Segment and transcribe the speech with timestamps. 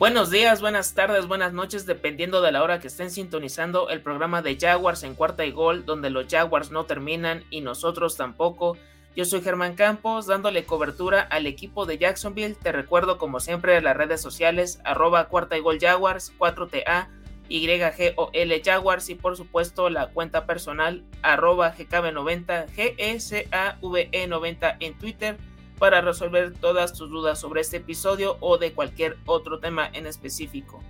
[0.00, 4.40] Buenos días, buenas tardes, buenas noches, dependiendo de la hora que estén sintonizando el programa
[4.40, 8.78] de Jaguars en cuarta y gol, donde los Jaguars no terminan y nosotros tampoco.
[9.14, 12.54] Yo soy Germán Campos, dándole cobertura al equipo de Jacksonville.
[12.54, 17.08] Te recuerdo, como siempre, las redes sociales, arroba cuarta y gol Jaguars, 4TA,
[17.50, 25.36] YGOL Jaguars y por supuesto la cuenta personal, arroba GKB90, GSAVE90 en Twitter
[25.80, 30.84] para resolver todas tus dudas sobre este episodio o de cualquier otro tema en específico.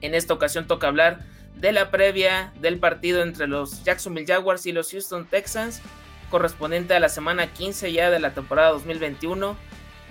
[0.00, 1.24] En esta ocasión toca hablar
[1.54, 5.80] de la previa del partido entre los Jacksonville Jaguars y los Houston Texans,
[6.28, 9.56] correspondiente a la semana 15 ya de la temporada 2021.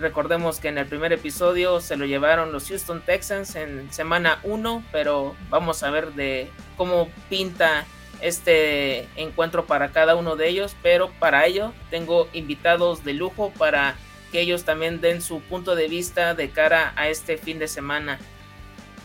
[0.00, 4.82] Recordemos que en el primer episodio se lo llevaron los Houston Texans en semana 1,
[4.92, 7.84] pero vamos a ver de cómo pinta
[8.20, 13.96] este encuentro para cada uno de ellos, pero para ello tengo invitados de lujo para
[14.32, 18.18] que ellos también den su punto de vista de cara a este fin de semana.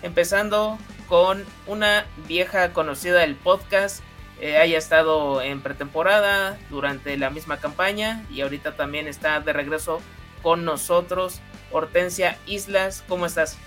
[0.01, 4.01] Empezando con una vieja conocida del podcast,
[4.39, 10.01] eh, haya estado en pretemporada durante la misma campaña y ahorita también está de regreso
[10.41, 11.41] con nosotros.
[11.71, 13.57] Hortensia Islas, ¿cómo estás?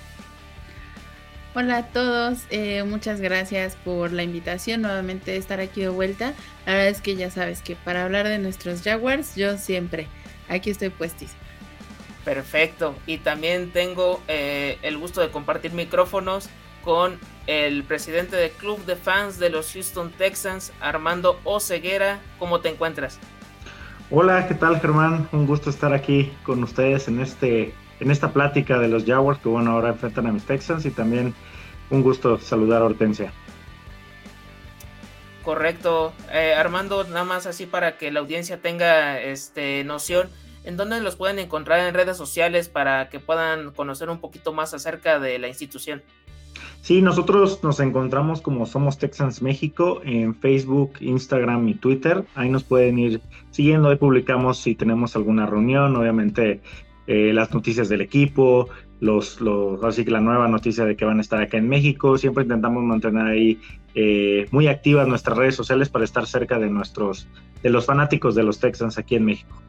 [1.57, 6.35] Hola a todos, eh, muchas gracias por la invitación nuevamente de estar aquí de vuelta.
[6.67, 10.09] La verdad es que ya sabes que para hablar de nuestros Jaguars, yo siempre
[10.49, 11.39] aquí estoy puestísimo.
[12.25, 12.97] Perfecto.
[13.07, 16.49] Y también tengo eh, el gusto de compartir micrófonos
[16.83, 22.19] con el presidente del club de fans de los Houston Texans, Armando Oceguera.
[22.41, 23.21] ¿Cómo te encuentras?
[24.11, 25.29] Hola, ¿qué tal Germán?
[25.31, 29.49] Un gusto estar aquí con ustedes en este en esta plática de los Jaguars que
[29.49, 31.35] bueno ahora enfrentan a mis Texans y también
[31.91, 33.33] un gusto saludar a Hortensia.
[35.43, 40.29] Correcto, eh, Armando, nada más así para que la audiencia tenga este noción
[40.65, 44.73] en dónde los pueden encontrar en redes sociales para que puedan conocer un poquito más
[44.73, 46.03] acerca de la institución.
[46.81, 52.25] Sí, nosotros nos encontramos como Somos Texans México en Facebook, Instagram y Twitter.
[52.35, 53.21] Ahí nos pueden ir
[53.51, 53.89] siguiendo.
[53.89, 56.61] Ahí publicamos si tenemos alguna reunión, obviamente
[57.07, 58.69] eh, las noticias del equipo,
[59.01, 62.17] los, los, así que la nueva noticia de que van a estar acá en México.
[62.19, 63.61] Siempre intentamos mantener ahí
[63.95, 67.29] eh, muy activas nuestras redes sociales para estar cerca de nuestros,
[67.63, 69.63] de los fanáticos de los Texans aquí en México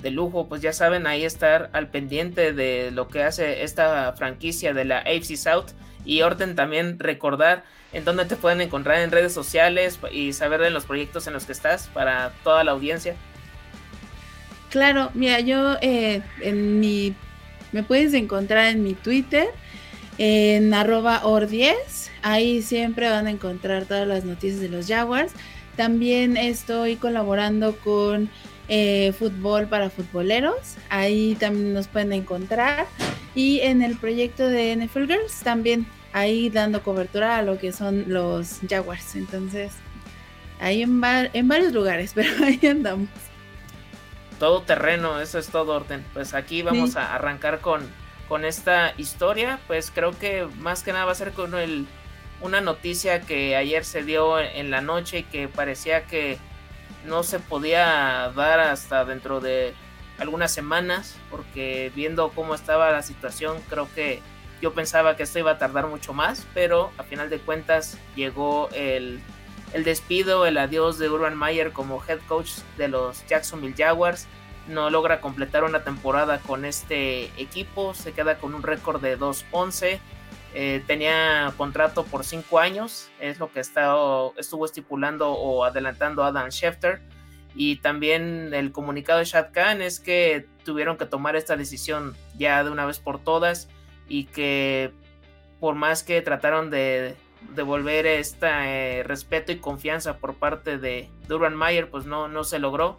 [0.00, 4.72] de lujo, pues ya saben, ahí estar al pendiente de lo que hace esta franquicia
[4.72, 5.72] de la AFC South
[6.04, 10.70] y orden también recordar en dónde te pueden encontrar en redes sociales y saber de
[10.70, 13.16] los proyectos en los que estás para toda la audiencia.
[14.70, 17.14] Claro, mira, yo eh, en mi
[17.72, 19.48] me puedes encontrar en mi Twitter
[20.18, 21.74] en arroba or10,
[22.22, 25.32] ahí siempre van a encontrar todas las noticias de los Jaguars.
[25.76, 28.28] También estoy colaborando con
[28.68, 30.76] eh, fútbol para futboleros.
[30.90, 32.86] Ahí también nos pueden encontrar.
[33.36, 38.06] Y en el proyecto de NFL Girls también ahí dando cobertura a lo que son
[38.08, 39.14] los Jaguars.
[39.14, 39.72] Entonces,
[40.58, 41.00] ahí en,
[41.32, 43.08] en varios lugares, pero ahí andamos.
[44.38, 46.04] Todo terreno, eso es todo orden.
[46.12, 47.82] Pues aquí vamos a arrancar con,
[48.28, 49.58] con esta historia.
[49.66, 51.86] Pues creo que más que nada va a ser con el,
[52.40, 56.38] una noticia que ayer se dio en la noche y que parecía que
[57.04, 59.74] no se podía dar hasta dentro de
[60.18, 64.20] algunas semanas, porque viendo cómo estaba la situación, creo que
[64.60, 68.68] yo pensaba que esto iba a tardar mucho más, pero a final de cuentas llegó
[68.72, 69.20] el,
[69.72, 74.26] el despido, el adiós de Urban Meyer como head coach de los Jacksonville Jaguars.
[74.66, 79.98] No logra completar una temporada con este equipo, se queda con un récord de 2-11
[80.54, 86.50] eh, tenía contrato por cinco años, es lo que estado, estuvo estipulando o adelantando Adam
[86.50, 87.00] Schefter.
[87.54, 92.62] Y también el comunicado de Shad Khan es que tuvieron que tomar esta decisión ya
[92.62, 93.68] de una vez por todas
[94.08, 94.92] y que
[95.58, 97.16] por más que trataron de
[97.54, 102.96] devolver este respeto y confianza por parte de Durban Mayer, pues no, no se logró.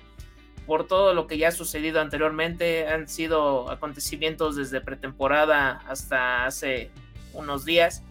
[0.66, 6.92] Por todo lo que ya ha sucedido anteriormente, han sido acontecimientos desde pretemporada hasta hace
[7.34, 8.04] unos días,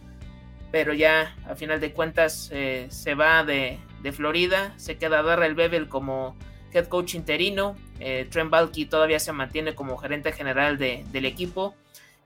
[0.71, 3.79] pero ya a final de cuentas eh, se va de,
[4.11, 6.35] Florida, se queda Darrell Bevel como
[6.73, 11.75] head coach interino, eh, Trent Balky todavía se mantiene como gerente general del equipo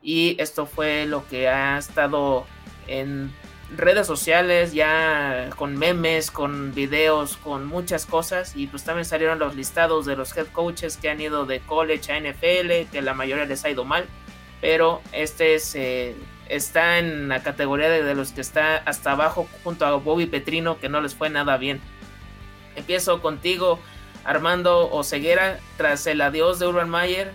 [0.02, 2.46] y esto fue lo que ha estado
[2.88, 3.32] en
[3.76, 9.56] redes sociales ya con memes, con videos, con muchas cosas y pues también salieron los
[9.56, 13.46] listados de los head coaches que han ido de college a NFL, que la mayoría
[13.46, 14.06] les ha ido mal,
[14.62, 16.16] pero este es eh,
[16.50, 20.90] está en la categoría de, los que está hasta abajo junto a Bobby Petrino, que
[20.90, 21.82] no les fue nada bien.
[22.76, 23.80] Empiezo contigo,
[24.24, 27.32] Armando Oceguera, tras el adiós de Urban Mayer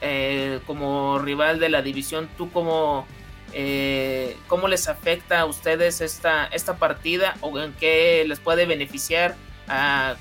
[0.00, 3.06] eh, como rival de la división, ¿tú cómo
[3.52, 9.34] Eh, ¿Cómo les afecta a ustedes esta, esta partida o en qué les puede beneficiar
[9.68, 10.14] a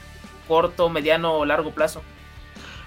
[0.48, 2.02] corto, mediano o largo plazo?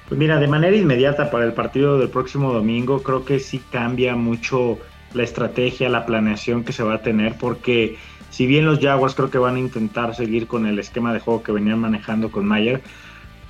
[0.09, 4.15] Pues mira, de manera inmediata para el partido del próximo domingo, creo que sí cambia
[4.15, 4.79] mucho
[5.15, 7.99] la estrategia, la planeación que se va a tener, porque
[8.31, 11.43] si bien los Jaguars creo que van a intentar seguir con el esquema de juego
[11.43, 12.83] que venían manejando con Mayer,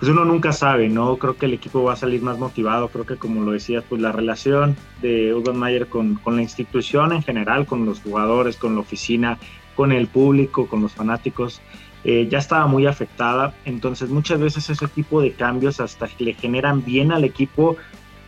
[0.02, 1.16] pues uno nunca sabe, ¿no?
[1.16, 4.00] Creo que el equipo va a salir más motivado, creo que como lo decías, pues
[4.00, 8.80] la relación de Urban Mayer con, la institución en general, con los jugadores, con la
[8.80, 9.38] oficina,
[9.76, 11.62] con el público, con los fanáticos,
[12.02, 13.54] eh, ya estaba muy afectada.
[13.64, 17.76] Entonces muchas veces ese tipo de cambios hasta le generan bien al equipo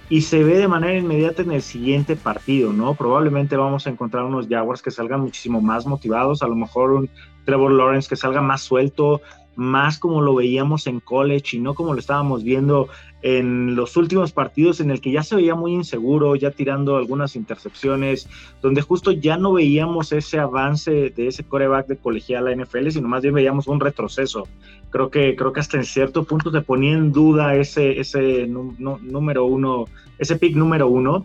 [0.08, 2.94] y se ve de manera inmediata en el siguiente partido, ¿no?
[2.94, 7.10] Probablemente vamos a encontrar unos Jaguars que salgan muchísimo más motivados, a lo mejor un
[7.44, 9.20] Trevor Lawrence que salga más suelto,
[9.56, 12.88] más como lo veíamos en college y no como lo estábamos viendo
[13.22, 17.36] en los últimos partidos en el que ya se veía muy inseguro, ya tirando algunas
[17.36, 18.28] intercepciones,
[18.60, 22.90] donde justo ya no veíamos ese avance de ese coreback de colegial a la NFL,
[22.90, 24.46] sino más bien veíamos un retroceso.
[24.90, 29.46] Creo que, creo que hasta en cierto punto se ponía en duda ese, ese número
[29.46, 29.86] uno,
[30.18, 31.24] ese pick número uno,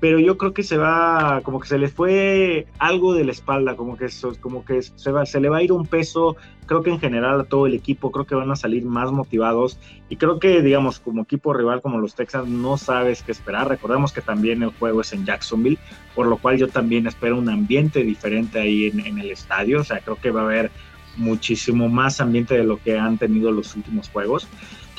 [0.00, 3.74] pero yo creo que se va, como que se le fue algo de la espalda,
[3.74, 4.06] como que,
[4.40, 6.36] como que se, va, se le va a ir un peso,
[6.66, 9.78] creo que en general a todo el equipo, creo que van a salir más motivados.
[10.08, 14.12] Y creo que, digamos, como equipo rival como los Texans no sabes qué esperar, recordemos
[14.12, 15.78] que también el juego es en Jacksonville,
[16.14, 19.84] por lo cual yo también espero un ambiente diferente ahí en, en el estadio, o
[19.84, 20.70] sea, creo que va a haber
[21.16, 24.46] muchísimo más ambiente de lo que han tenido los últimos juegos.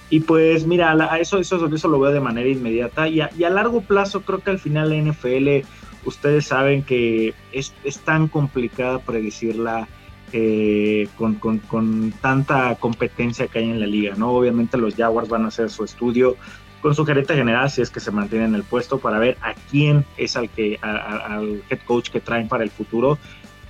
[0.09, 4.21] Y pues mira, eso, eso, eso lo veo de manera inmediata y a, largo plazo
[4.21, 5.67] creo que al final la NFL,
[6.05, 7.73] ustedes saben que es,
[8.03, 9.87] tan complicada predecirla
[10.33, 14.31] eh, con, con, tanta competencia que hay en la liga, ¿no?
[14.31, 16.35] Obviamente los Jaguars van a hacer su estudio
[16.81, 19.53] con su gerente general si es que se mantiene en el puesto para ver a
[19.69, 23.19] quién es al, que, al head coach que traen para el futuro.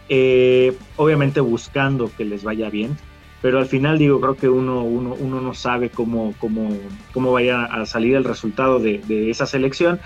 [0.08, 2.98] Eh, obviamente buscando que les vaya bien
[3.42, 6.76] pero al final digo, creo que uno, uno, uno no sabe cómo, cómo,
[7.14, 10.00] cómo vaya a salir el resultado de, esa selección.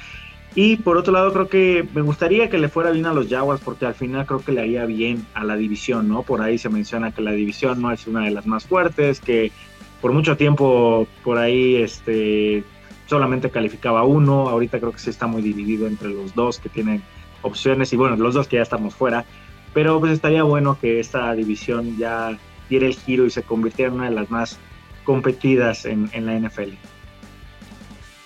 [0.56, 3.62] Y por otro lado, creo que me gustaría que le fuera bien a los Jaguars,
[3.64, 6.22] porque al final creo que le haría bien a la división, ¿no?
[6.22, 9.52] Por ahí se menciona que la división no es una de las más fuertes, que
[10.00, 12.64] por mucho tiempo por ahí este,
[13.08, 17.02] solamente calificaba uno, ahorita creo que sí está muy dividido entre los dos que tienen
[17.42, 19.26] opciones, y bueno, los dos que ya estamos fuera,
[19.74, 22.38] pero pues estaría bueno que esta división ya
[22.70, 24.60] diera el giro y se convirtiera en una de las más
[25.04, 26.74] competidas en, la NFL.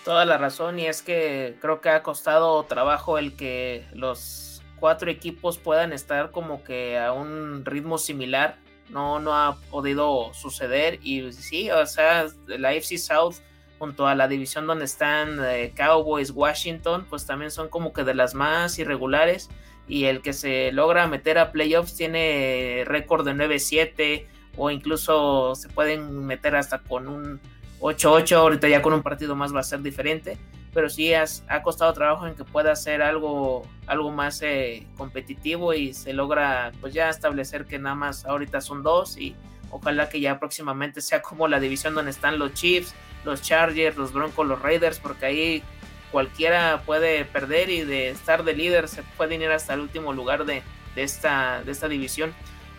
[0.04, 5.10] Toda la razón y es que creo que ha costado trabajo el que los cuatro
[5.12, 8.58] equipos puedan estar como que a un ritmo similar.
[8.90, 13.36] No, no ha podido suceder y sí, o sea, la AFC South
[13.80, 18.14] junto a la división donde están eh, Cowboys, Washington, pues también son como que de
[18.14, 19.50] las más irregulares
[19.88, 24.26] y el que se logra meter a playoffs tiene récord de 9-7
[24.58, 27.40] o incluso se pueden meter hasta con un
[27.80, 30.38] 8-8, ahorita ya con un partido más va a ser diferente,
[30.74, 35.74] pero sí has, ha costado trabajo en que pueda ser algo, algo más eh, competitivo
[35.74, 39.36] y se logra pues ya establecer que nada más ahorita son dos y
[39.70, 42.94] ojalá que ya próximamente sea como la división donde están los Chiefs,
[43.26, 45.64] los Chargers, los Broncos, los Raiders, porque ahí
[46.12, 50.46] cualquiera puede perder y de estar de líder se pueden ir hasta el último lugar
[50.46, 50.64] de,
[50.96, 52.34] esta, división.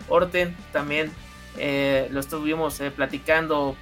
[0.09, 1.13] Orten también
[1.57, 3.77] eh, lo estuvimos eh, platicando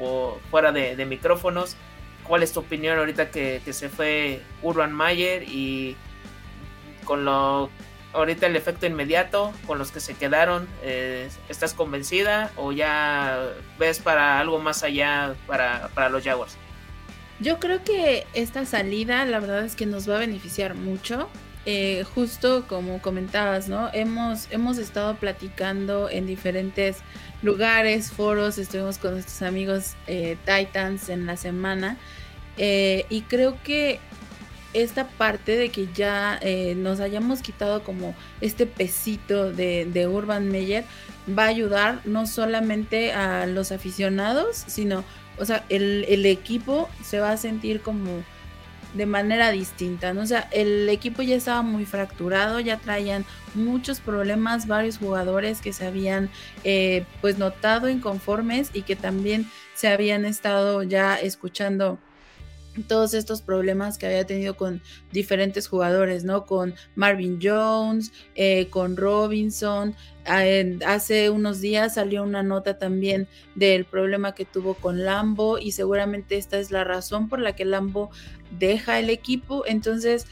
[0.50, 1.76] fuera de, micrófonos.
[2.24, 5.96] ¿Cuál es tu opinión ahorita que, se fue Urban Mayer y
[7.04, 7.70] con lo
[8.12, 10.66] ahorita el efecto inmediato con los que se quedaron?
[10.82, 13.48] Eh, ¿Estás convencida o ya
[13.78, 16.58] ves para algo más allá para los Jaguars?
[17.38, 21.28] Yo creo que esta salida, la verdad es que nos va a beneficiar mucho.
[21.68, 23.90] Eh, justo como comentabas, ¿no?
[23.92, 26.98] Hemos, hemos estado platicando en diferentes
[27.42, 31.96] lugares, foros, estuvimos con nuestros amigos eh, Titans en la semana
[32.56, 33.98] eh, y creo que
[34.74, 36.38] esta parte de que ya
[36.76, 40.84] nos hayamos quitado como este pesito de, de Urban Meyer
[41.36, 45.02] va a ayudar no solamente a los aficionados, sino
[45.38, 48.22] o sea, el, equipo se va a sentir como
[48.94, 50.22] de manera distinta, ¿no?
[50.22, 55.72] O sea, el equipo ya estaba muy fracturado, ya traían muchos problemas, varios jugadores que
[55.72, 56.30] se habían
[56.64, 61.98] eh, pues notado inconformes y que también se habían estado ya escuchando
[62.82, 66.46] todos estos problemas que había tenido con diferentes jugadores, ¿no?
[66.46, 69.94] Con Marvin Jones, eh, con Robinson.
[70.24, 76.36] hace unos días salió una nota también del problema que tuvo con Lambo y seguramente
[76.36, 78.10] esta es la razón por la que Lambo
[78.58, 79.64] deja el equipo.
[79.66, 80.26] Entonces,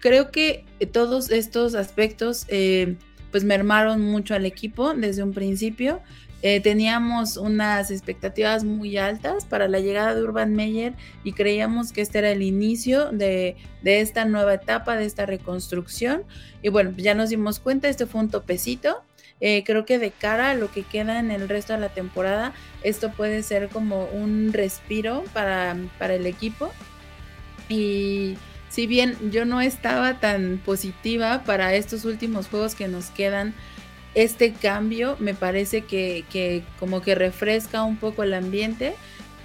[0.00, 2.96] creo que todos estos aspectos eh,
[3.30, 6.00] pues mermaron mucho al equipo desde un principio.
[6.40, 12.00] Eh, teníamos unas expectativas muy altas para la llegada de Urban Meyer y creíamos que
[12.00, 16.22] este era el inicio de, esta nueva etapa, de esta reconstrucción.
[16.62, 19.02] Y bueno, ya nos dimos cuenta, este fue un topecito.
[19.40, 22.52] Eh, creo que de cara a lo que queda en el resto de la temporada,
[22.82, 26.72] esto puede ser como un respiro para, para el equipo.
[27.68, 28.36] Y
[28.68, 33.54] si bien yo no estaba tan positiva para estos últimos juegos que nos quedan,
[34.14, 38.94] este cambio me parece que, como que refresca un poco el ambiente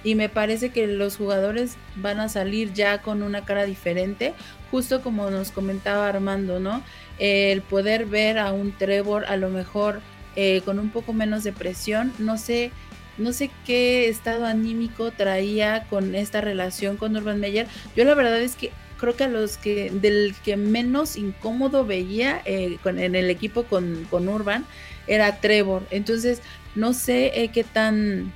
[0.02, 4.34] y me parece que los jugadores van a salir ya con una cara diferente,
[4.70, 6.82] justo como nos comentaba Armando, ¿no?
[7.18, 10.00] el poder ver a un Trevor a lo mejor
[10.36, 12.72] eh, con un poco menos de presión, no sé,
[13.18, 17.68] no sé qué estado anímico traía con esta relación con Urban Meyer.
[17.94, 18.72] Yo la verdad es que
[19.04, 24.06] creo que a los que del que menos incómodo veía eh, en el equipo con,
[24.10, 24.64] Urban
[25.06, 25.82] era Trevor.
[25.90, 26.40] Entonces,
[26.74, 28.32] no sé eh, qué tan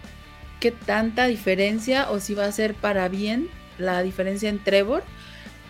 [0.60, 3.48] qué tanta diferencia o si va a ser para bien
[3.78, 5.04] la diferencia en Trevor,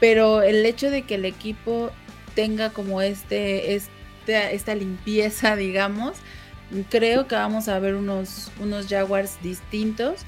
[0.00, 1.92] pero el hecho de que el equipo
[2.34, 3.92] tenga como este, este
[4.26, 6.16] esta limpieza, digamos,
[6.90, 10.24] creo que vamos a ver unos, unos Jaguars distintos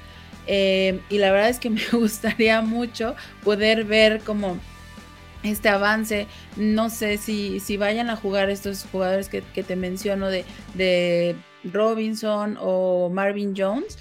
[0.47, 4.57] eh, y la verdad es que me gustaría mucho poder ver como
[5.43, 6.27] este avance.
[6.55, 12.57] No sé si, si vayan a jugar estos jugadores que, te menciono de, de, Robinson
[12.59, 13.97] o Marvin Jones.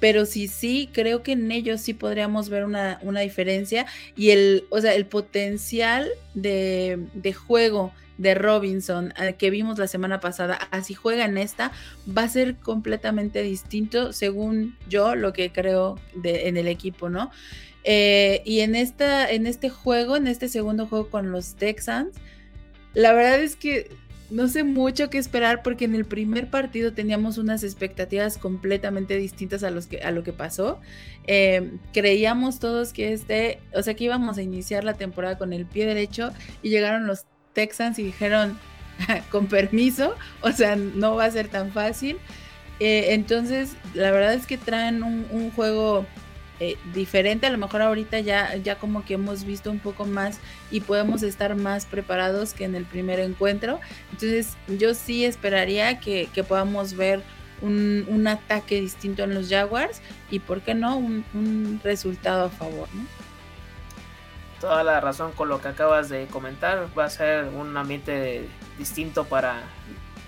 [0.00, 3.86] Pero sí, sí, creo que en ellos sí podríamos ver una, una diferencia.
[4.16, 9.86] Y el, o sea, el potencial de, de juego de Robinson eh, que vimos la
[9.86, 11.72] semana pasada, así juega en esta,
[12.06, 17.30] va a ser completamente distinto según yo lo que creo en el equipo, ¿no?
[17.84, 22.16] Eh, y en, esta, en este juego, en este segundo juego con los Texans,
[22.94, 23.90] la verdad es que
[24.30, 29.62] no sé mucho qué esperar porque en el primer partido teníamos unas expectativas completamente distintas
[29.62, 30.80] a, los que, a lo que pasó.
[31.26, 35.66] Eh, creíamos todos que este, o sea, que íbamos a iniciar la temporada con el
[35.66, 38.58] pie derecho y llegaron los Texans y dijeron,
[39.30, 42.18] con permiso, o sea, no va a ser tan fácil.
[42.80, 46.06] Eh, entonces, la verdad es que traen un, juego
[46.60, 47.46] eh, diferente.
[47.46, 51.22] A lo mejor ahorita ya, ya como que hemos visto un poco más y podemos
[51.22, 53.80] estar más preparados que en el primer encuentro.
[54.12, 57.22] Entonces, yo sí esperaría que, podamos ver
[57.62, 62.88] un, ataque distinto en los Jaguars y, ¿por qué no?, un, un resultado a favor,
[62.94, 63.04] ¿no?
[64.64, 66.88] Toda la razón con lo que acabas de comentar.
[66.98, 69.62] Va a ser un ambiente distinto para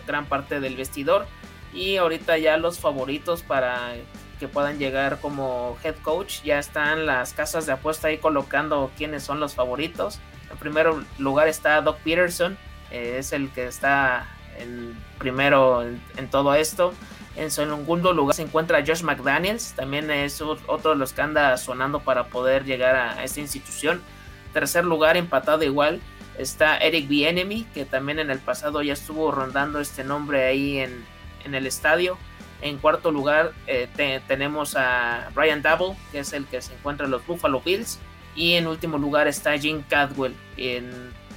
[0.07, 1.27] gran parte del vestidor.
[1.73, 3.95] Y ahorita ya los favoritos para
[4.39, 6.43] que puedan llegar como head coach.
[6.43, 10.21] Ya están las casas de apuesta ahí colocando quiénes son los favoritos.
[10.51, 12.59] En primer lugar está Doc Peterson.
[12.91, 14.29] Eh, es el que está
[14.59, 16.93] en primero en, todo esto.
[17.37, 19.73] En segundo lugar se encuentra Josh McDaniels.
[19.73, 24.03] También es otro de los que anda sonando para poder llegar a esta institución
[24.57, 26.01] tercer lugar, empatado igual,
[26.39, 31.05] está Eric Bienemy, que también en el pasado ya estuvo rondando este nombre ahí en,
[31.45, 32.17] el estadio.
[32.63, 33.87] En cuarto lugar eh,
[34.27, 37.99] tenemos a Ryan Double, que es el que se encuentra en los Buffalo Bills.
[38.35, 40.35] Y en último lugar está Jim Cadwell.
[40.57, 40.91] En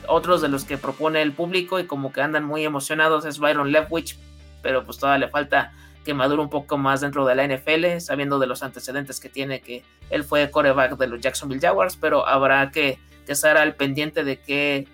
[0.07, 3.73] otros de los que propone el público y como que andan muy emocionados es Byron
[3.73, 4.17] Leftwich,
[4.61, 5.73] pero pues todavía le falta
[6.05, 9.59] que madure un poco más dentro de la NFL, sabiendo de los antecedentes que tiene,
[9.59, 12.97] que él fue coreback de los Jacksonville Jaguars, pero habrá que
[13.33, 14.87] estar al pendiente de qué,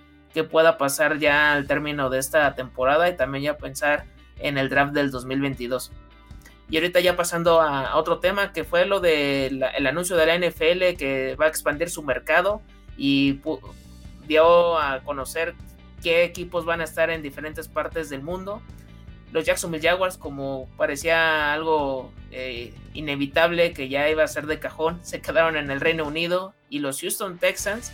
[0.52, 4.06] pueda pasar ya al término de esta temporada y también ya pensar
[4.40, 5.92] en el draft del 2022.
[6.70, 10.98] Y ahorita ya pasando a, otro tema que fue lo del anuncio de la NFL
[10.98, 12.62] que va a expandir su mercado
[12.98, 13.40] y
[14.28, 15.56] dio a conocer
[16.04, 18.62] qué equipos van a estar en diferentes partes del mundo.
[19.32, 25.00] Los Jacksonville Jaguars, como parecía algo eh, inevitable que ya iba a ser de cajón,
[25.04, 27.92] se quedaron en el Reino Unido y los Houston Texans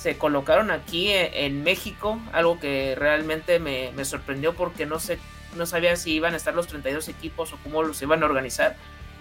[0.00, 5.18] se colocaron aquí e, en, México, algo que realmente me, sorprendió porque no sé,
[5.56, 8.76] no sabía si iban a estar los 32 equipos o cómo los iban a organizar,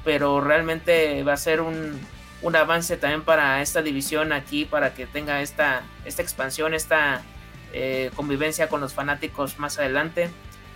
[0.06, 2.00] pero realmente va a ser un,
[2.56, 7.24] avance también para esta división aquí, para que tenga esta, esta expansión, esta
[7.74, 10.30] eh, convivencia con los fanáticos más adelante.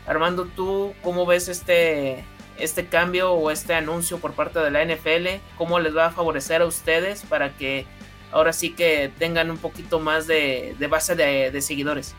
[0.06, 2.26] Armando, ¿tú cómo ves este,
[2.58, 5.42] este cambio o este anuncio por parte de la NFL?
[5.58, 7.86] ¿Cómo les va a favorecer a ustedes para que
[8.34, 12.16] ahora sí que tengan un poquito más de, base de, seguidores.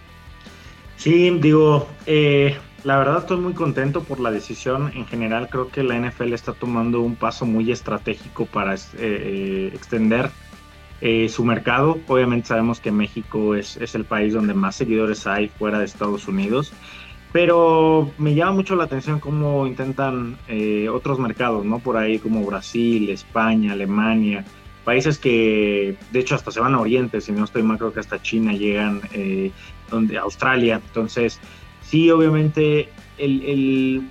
[0.97, 4.93] Sí, digo, eh, la verdad estoy muy contento por la decisión.
[4.95, 10.31] En general creo que la NFL está tomando un paso muy estratégico para eh, extender
[11.01, 11.99] eh, su mercado.
[12.07, 16.73] Obviamente sabemos que México es, el país donde más seguidores hay fuera de Estados Unidos,
[17.33, 21.79] pero me llama mucho la atención cómo intentan eh, otros mercados, ¿no?
[21.79, 24.45] Por ahí como Brasil, España, Alemania,
[24.85, 28.01] países que de hecho hasta se van a Oriente, si no estoy mal, creo que
[28.01, 29.51] hasta China llegan, eh,
[29.91, 30.81] donde, Australia.
[30.87, 31.41] Entonces,
[31.83, 32.89] sí, obviamente
[33.19, 34.03] el, el,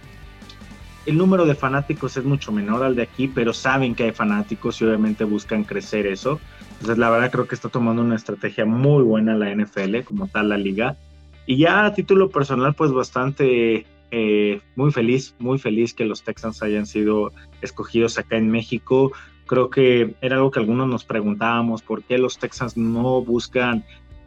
[1.05, 4.81] el, número de fanáticos es mucho menor al de aquí, pero saben que hay fanáticos
[4.81, 6.39] y obviamente buscan crecer eso.
[6.73, 10.49] Entonces, la verdad creo que está tomando una estrategia muy buena la NFL, como tal
[10.49, 10.97] la liga.
[11.45, 16.61] Y ya a título personal, pues bastante eh, muy feliz, muy feliz que los Texans
[16.61, 19.11] hayan sido escogidos acá en México.
[19.45, 23.83] Creo que era algo que algunos nos preguntábamos, ¿por qué los Texans no buscan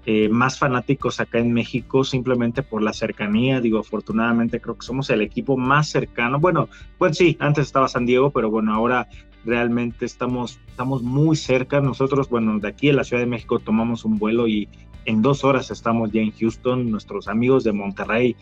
[0.08, 3.60] eh, más fanáticos acá en México simplemente por la cercanía.
[3.60, 6.38] Digo, afortunadamente creo que somos el equipo más cercano.
[6.38, 9.08] Bueno, pues sí, antes estaba San Diego, pero bueno, ahora
[9.44, 11.80] realmente estamos, estamos muy cerca.
[11.80, 14.68] Nosotros, bueno, de aquí en la Ciudad de México tomamos un vuelo y
[15.06, 16.88] en dos horas estamos ya en Houston.
[16.88, 18.36] Nuestros amigos de Monterrey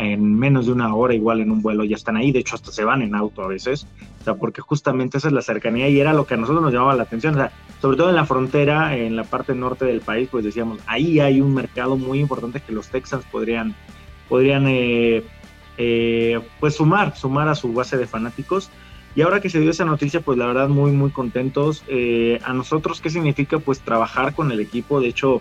[0.00, 2.72] en menos de una hora igual en un vuelo ya están ahí, de hecho hasta
[2.72, 3.86] se van en auto a veces,
[4.20, 6.72] o sea, porque justamente esa es la cercanía y era lo que a nosotros nos
[6.72, 10.00] llamaba la atención, o sea, sobre todo en la frontera, en la parte norte del
[10.00, 13.74] país, pues decíamos, ahí hay un mercado muy importante que los Texans podrían,
[14.28, 15.22] podrían eh,
[15.82, 18.70] eh, pues sumar, sumar a su base de fanáticos.
[19.16, 21.82] Y ahora que se dio esa noticia, pues la verdad muy, muy contentos.
[21.88, 23.58] Eh, a nosotros, ¿qué significa?
[23.58, 25.00] Pues trabajar con el equipo.
[25.00, 25.40] De hecho,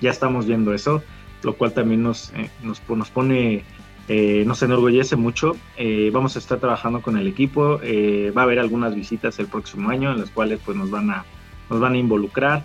[0.00, 1.02] ya estamos viendo eso,
[1.44, 3.64] lo cual también nos, nos, nos pone
[4.08, 5.56] eh, nos enorgullece mucho.
[5.76, 7.80] Eh, vamos a estar trabajando con el equipo.
[7.82, 11.10] Eh, va a haber algunas visitas el próximo año en las cuales pues, nos, van
[11.10, 11.24] a,
[11.70, 12.64] nos van a involucrar.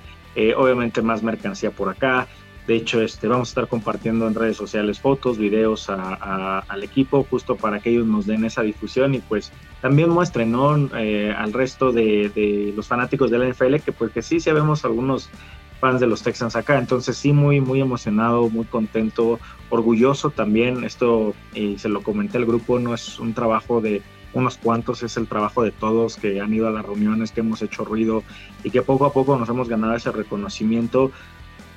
[0.58, 2.28] obviamente más mercancía por acá.
[2.68, 7.56] De hecho, este, vamos a estar compartiendo en redes sociales fotos, videos al equipo, justo
[7.56, 12.88] para que ellos nos den esa difusión y pues también muestren al resto de, los
[12.88, 15.32] fanáticos de la NFL pues que sí, sabemos algunos
[15.80, 16.78] fans de los Texans acá.
[16.78, 19.40] Entonces sí, muy, muy emocionado, muy contento,
[19.70, 20.84] orgulloso también.
[20.84, 24.02] Esto, y se lo comenté al grupo, no es un trabajo de
[24.34, 27.62] unos cuantos, es el trabajo de todos que han ido a las reuniones, que hemos
[27.62, 28.24] hecho ruido
[28.64, 31.12] y que poco a poco nos hemos ganado ese reconocimiento.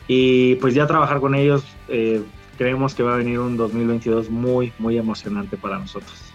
[0.08, 2.22] Y pues ya trabajar con ellos, eh,
[2.58, 6.32] creemos que va a venir un 2022 muy, muy emocionante para nosotros.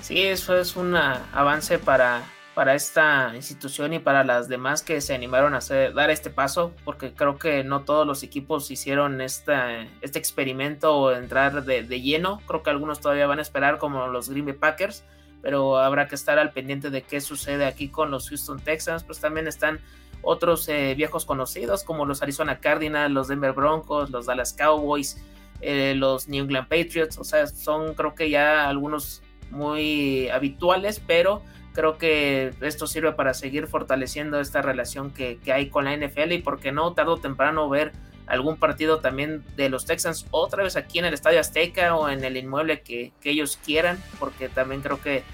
[0.00, 2.24] Sí, eso es un avance para,
[2.54, 6.72] para esta institución y para las demás que se animaron a hacer, dar este paso,
[6.84, 12.40] porque creo que no todos los equipos hicieron esta, este experimento o entrar de, lleno.
[12.46, 15.04] Creo que algunos todavía van a esperar, como los Green Bay Packers,
[15.42, 19.02] pero habrá que estar al pendiente de qué sucede aquí con los Houston Texans.
[19.02, 19.80] Pues también están
[20.22, 25.22] otros eh, viejos conocidos, como los Arizona Cardinals, los Denver Broncos, los Dallas Cowboys,
[25.60, 27.18] eh, los New England Patriots.
[27.18, 31.42] O sea, son creo que ya algunos muy habituales, pero
[31.74, 36.38] creo que esto sirve para seguir fortaleciendo esta relación que, hay con la NFL y
[36.38, 37.92] porque no tarde o temprano ver
[38.26, 42.24] algún partido también de los Texans otra vez aquí en el Estadio Azteca o en
[42.24, 45.24] el inmueble que, ellos quieran, porque también creo que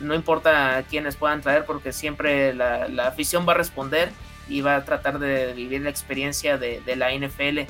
[0.00, 4.10] no importa quiénes puedan traer, porque siempre la, afición va a responder
[4.48, 7.60] y va a tratar de vivir la experiencia de, de la NFL.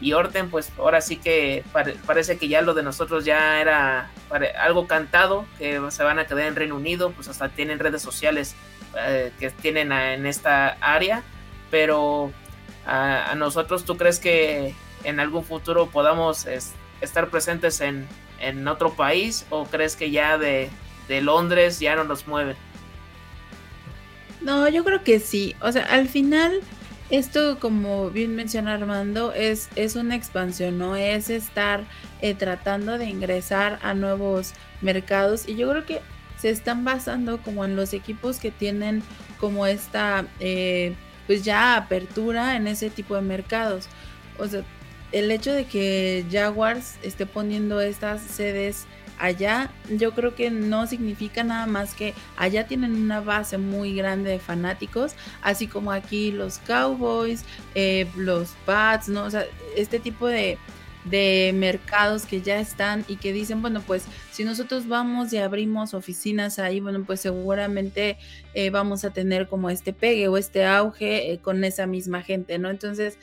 [0.00, 1.64] Y Orten, pues ahora sí que
[2.06, 4.10] parece que ya lo de nosotros ya era
[4.60, 8.54] algo cantado, que se van a quedar en Reino Unido, pues hasta tienen redes sociales
[8.98, 11.22] eh, que tienen en esta área,
[11.70, 12.32] pero
[12.86, 16.46] a, nosotros, ¿tú crees que en algún futuro podamos
[17.00, 18.06] estar presentes en,
[18.40, 20.70] en, otro país o crees que ya de,
[21.08, 22.56] de Londres ya no nos mueve?
[24.40, 25.56] No, yo creo que sí.
[25.60, 26.60] O sea, al final
[27.10, 30.96] esto, como bien menciona Armando, es, es una expansión, ¿no?
[30.96, 31.84] Es estar
[32.22, 36.00] eh, tratando de ingresar a nuevos mercados y yo creo que
[36.38, 39.02] se están basando como en los equipos que tienen
[39.38, 40.94] como esta, eh,
[41.26, 43.86] pues ya apertura en ese tipo de mercados.
[44.38, 44.62] O sea,
[45.12, 48.86] el hecho de que Jaguars esté poniendo estas sedes
[49.18, 54.30] allá yo creo que no significa nada más que allá tienen una base muy grande
[54.30, 59.24] de fanáticos, así como aquí los Cowboys, eh, los Pats, ¿no?
[59.24, 59.44] O sea,
[59.76, 60.58] este tipo de,
[61.04, 65.94] de mercados que ya están y que dicen, bueno, pues si nosotros vamos y abrimos
[65.94, 68.16] oficinas ahí, bueno, pues seguramente
[68.54, 72.58] eh, vamos a tener como este pegue o este auge eh, con esa misma gente,
[72.58, 72.70] ¿no?
[72.70, 73.18] Entonces,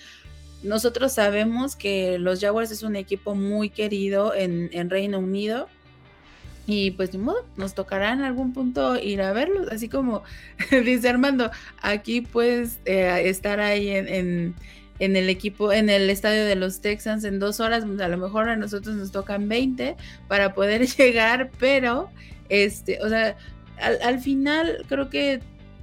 [0.63, 5.67] nosotros sabemos que los Jaguars es un equipo muy querido en, en Reino Unido
[6.67, 10.23] y pues ni modo, nos tocará en algún punto ir a verlos, así como
[10.71, 14.55] dice Armando, aquí puedes eh, estar ahí en,
[14.99, 18.49] en, el equipo, en el estadio de los Texans en dos horas, a lo mejor
[18.49, 19.95] a nosotros nos tocan 20
[20.27, 22.09] para poder llegar, pero
[22.49, 23.35] este, o sea,
[23.79, 25.41] al, al final creo que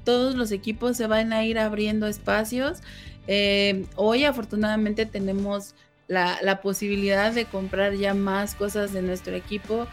[0.09, 2.79] todos los equipos se van a ir abriendo espacios.
[3.27, 5.75] Eh, hoy afortunadamente tenemos
[6.07, 9.87] la, la, posibilidad de comprar ya más cosas de nuestro equipo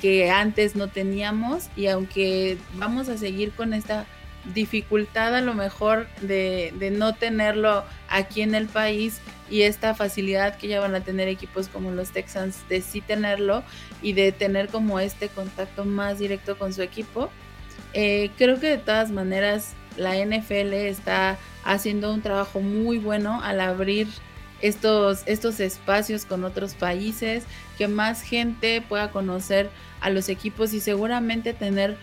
[0.00, 4.06] que antes no teníamos y aunque vamos a seguir con esta
[4.52, 9.20] dificultad a lo mejor de, de, no tenerlo aquí en el país
[9.50, 13.62] y esta facilidad que ya van a tener equipos como los Texans de sí tenerlo
[14.02, 17.30] y de tener como este contacto más directo con su equipo.
[17.92, 23.60] Eh, creo que de todas maneras la NFL está haciendo un trabajo muy bueno al
[23.60, 24.08] abrir
[24.60, 27.44] estos, estos espacios con otros países,
[27.78, 31.96] que más gente pueda conocer a los equipos y seguramente tener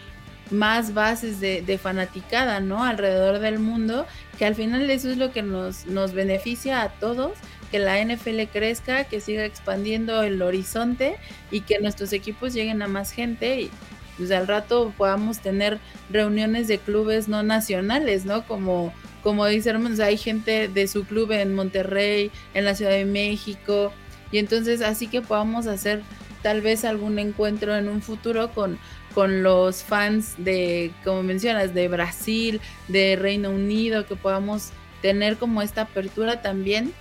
[0.51, 2.83] más bases de, fanaticada, ¿no?
[2.83, 4.05] Alrededor del mundo,
[4.37, 7.33] que al final eso es lo que nos, nos beneficia a todos,
[7.71, 11.15] que la NFL crezca, que siga expandiendo el horizonte
[11.51, 13.71] y que nuestros equipos lleguen a más gente y
[14.17, 18.45] pues al rato podamos tener reuniones de clubes no nacionales, ¿no?
[18.45, 23.91] Como, como dice hay gente de su club en Monterrey, en la Ciudad de México,
[24.31, 26.01] y entonces así que podamos hacer
[26.41, 28.79] tal vez algún encuentro en un futuro con
[29.13, 35.61] con los fans de, como mencionas, de Brasil, de Reino Unido, que podamos tener como
[35.61, 36.93] esta apertura también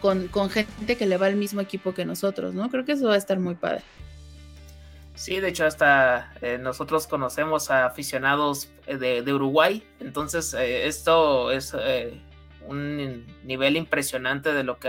[0.00, 2.70] con, gente que le va al mismo equipo que nosotros, ¿no?
[2.70, 3.82] Creo que eso va a estar muy padre.
[5.20, 11.50] Sí, de hecho hasta eh, nosotros conocemos a aficionados eh, de, Uruguay, entonces eh, esto
[11.50, 11.76] es
[12.66, 14.88] un nivel impresionante de lo que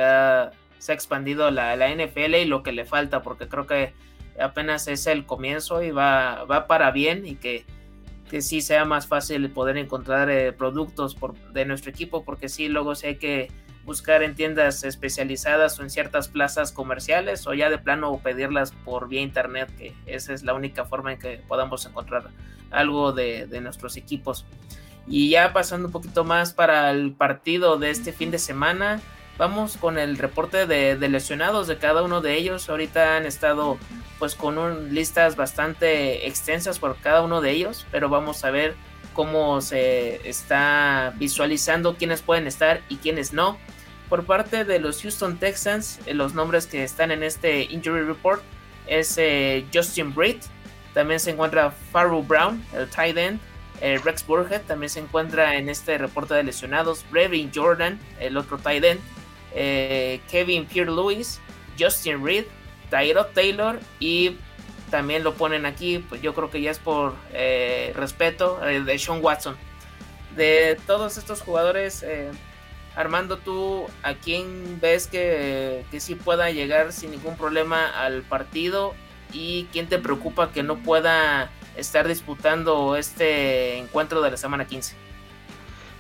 [0.80, 3.94] se ha expandido la, la NFL y lo que le falta, porque creo que
[4.40, 7.66] apenas es el comienzo y va, va para bien y que,
[8.30, 12.70] que sí sea más fácil poder encontrar eh, productos por, de nuestro equipo porque sí,
[12.70, 13.52] luego hay que
[13.86, 19.08] buscar en tiendas especializadas o en ciertas plazas comerciales o ya de plano pedirlas por
[19.08, 22.30] vía internet que esa es la única forma en que podamos encontrar
[22.70, 24.46] algo de, de nuestros equipos
[25.08, 29.02] y ya pasando un poquito más para el partido de este fin de semana
[29.42, 32.70] Vamos con el reporte de, lesionados de cada uno de ellos.
[32.70, 33.80] Ahorita han estado
[34.20, 38.76] pues con listas bastante extensas por cada uno de ellos, pero vamos a ver
[39.14, 43.58] cómo se está visualizando quiénes pueden estar y quiénes no.
[44.10, 48.42] Por parte de los Houston Texans, eh, los nombres que están en este injury report
[48.88, 50.44] es eh, Justin Britt,
[50.94, 53.40] también se encuentra Faru Brown, el tight end,
[53.80, 58.58] eh, Rex Burhead también se encuentra en este reporte de lesionados, Brevin Jordan, el otro
[58.58, 59.00] tight end,
[60.30, 61.40] Kevin Pierre Lewis,
[61.80, 62.46] Justin Reed,
[62.90, 64.38] Tyro Taylor y
[64.92, 69.00] también lo ponen aquí, pues yo creo que ya es por eh, respeto, eh, de
[69.00, 69.56] Sean Watson.
[70.36, 72.06] De todos estos jugadores,
[72.96, 78.94] Armando, tú a quién ves que, que sí pueda llegar sin ningún problema al partido
[79.34, 84.96] y quién te preocupa que no pueda estar disputando este encuentro de la semana 15?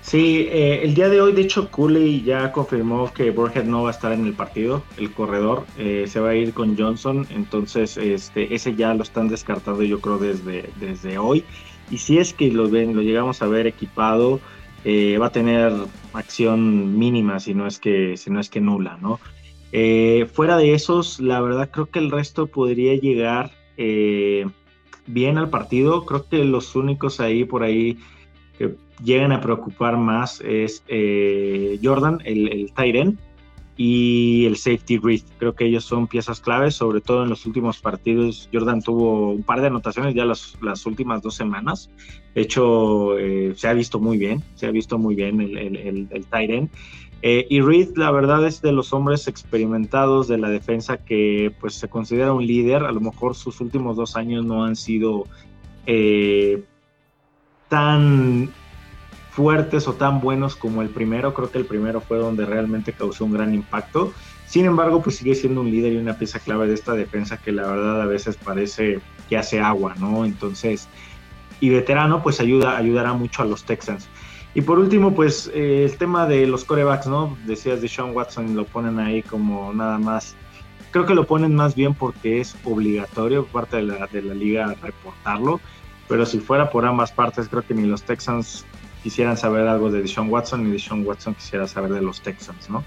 [0.01, 3.89] Sí, eh, el día de hoy, de hecho, Cooley ya confirmó que Burhead no va
[3.89, 7.97] a estar en el partido, el corredor, eh, se va a ir con Johnson, entonces
[7.97, 11.43] este, ese ya lo están descartando yo creo desde, desde hoy.
[11.91, 14.39] Y si es que lo ven, lo llegamos a ver equipado,
[14.85, 15.71] eh, va a tener
[16.13, 19.19] acción mínima, si no es que, si no es que nula, ¿no?
[20.33, 26.05] fuera de esos, la verdad creo que el resto podría llegar bien al partido.
[26.05, 27.97] Creo que los únicos ahí por ahí
[28.61, 33.17] que llegan a preocupar más es eh, Jordan, el, el Tyren,
[33.77, 35.23] y el safety Reed.
[35.39, 38.47] Creo que ellos son piezas claves, sobre todo en los últimos partidos.
[38.53, 41.89] Jordan tuvo un par de anotaciones ya las, las últimas dos semanas.
[42.35, 45.75] De hecho, eh, se ha visto muy bien, se ha visto muy bien el, el,
[46.11, 46.69] el,
[47.23, 51.75] eh, y Reed, la verdad, es de los hombres experimentados de la defensa que pues
[51.75, 52.83] se considera un líder.
[52.83, 55.25] A lo mejor sus últimos dos años no han sido
[57.71, 58.51] tan
[59.31, 61.33] fuertes o tan buenos como el primero.
[61.33, 64.11] Creo que el primero fue donde realmente causó un gran impacto.
[64.45, 67.53] Sin embargo, pues sigue siendo un líder y una pieza clave de esta defensa que
[67.53, 70.25] la verdad a veces parece que hace agua, ¿no?
[70.25, 70.89] Entonces,
[71.61, 74.09] y veterano, pues ayuda, ayudará mucho a los Texans.
[74.53, 77.37] Y por último, pues eh, el tema de los corebacks, ¿no?
[77.45, 80.35] Decías de Sean Watson, lo ponen ahí como nada más.
[80.91, 84.75] Creo que lo ponen más bien porque es obligatorio parte de la, de la liga
[84.81, 85.61] reportarlo.
[86.11, 88.65] Pero si fuera por ambas partes, creo que ni los Texans
[89.01, 92.83] quisieran saber algo de Deshaun Watson y Deshaun Watson quisiera saber de los Texans, ¿no?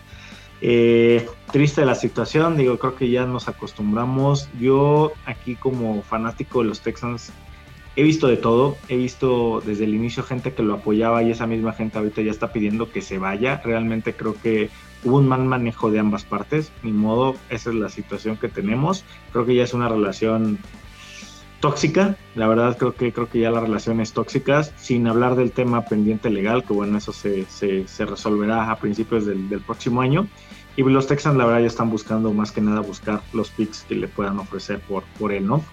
[0.61, 4.51] Eh, triste la situación, digo, creo que ya nos acostumbramos.
[4.61, 7.33] Yo aquí como fanático de los Texans
[7.97, 11.47] he visto de todo, he visto desde el inicio gente que lo apoyaba y esa
[11.47, 13.63] misma gente ahorita ya está pidiendo que se vaya.
[13.65, 14.69] Realmente creo que
[15.03, 19.03] hubo un mal manejo de ambas partes, ni modo, esa es la situación que tenemos.
[19.33, 20.59] Creo que ya es una relación
[21.65, 22.15] tóxica.
[22.35, 25.87] La verdad creo que creo que ya la relación es tóxica, sin hablar del tema
[25.87, 30.29] pendiente legal, que bueno, eso se, se, resolverá a principios del, próximo año.
[30.77, 33.95] Y los Texans la verdad ya están buscando más que nada buscar los picks que
[33.95, 35.65] le puedan ofrecer por, por él, ¿no?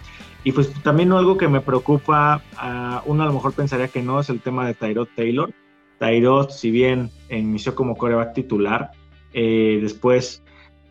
[0.45, 2.41] Y pues también algo que me preocupa,
[3.05, 5.51] uno a lo mejor pensaría que no, es el tema de Tyrod Taylor.
[5.99, 8.91] Tyrod, si bien inició como coreback titular,
[9.33, 10.41] eh, después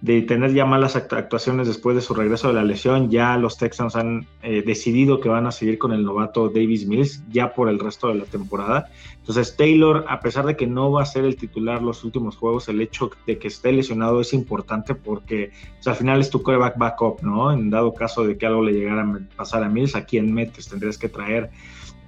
[0.01, 3.97] de tener ya malas actuaciones después de su regreso de la lesión, ya los Texans
[3.97, 7.79] han eh, decidido que van a seguir con el novato Davis Mills ya por el
[7.79, 8.89] resto de la temporada.
[9.19, 12.69] Entonces Taylor, a pesar de que no va a ser el titular los últimos juegos,
[12.69, 16.79] el hecho de que esté lesionado es importante porque pues, al final es tu coreback
[16.79, 17.53] backup, ¿no?
[17.53, 20.69] En dado caso de que algo le llegara a pasar a Mills, ¿a quién metes?
[20.69, 21.51] Tendrías que traer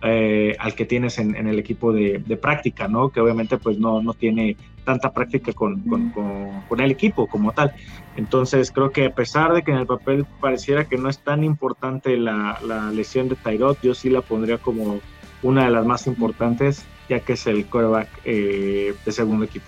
[0.05, 3.11] eh, al que tienes en, el equipo de, práctica, ¿no?
[3.11, 5.81] Que obviamente pues no, no tiene tanta práctica con,
[6.69, 7.73] con, el equipo como tal.
[8.17, 11.45] Entonces creo que a pesar de que en el papel pareciera que no es tan
[11.45, 12.59] importante la,
[12.93, 15.01] lesión de Tyrod, yo sí la pondría como
[15.43, 19.67] una de las más importantes, ya que es el coreback eh, de segundo equipo.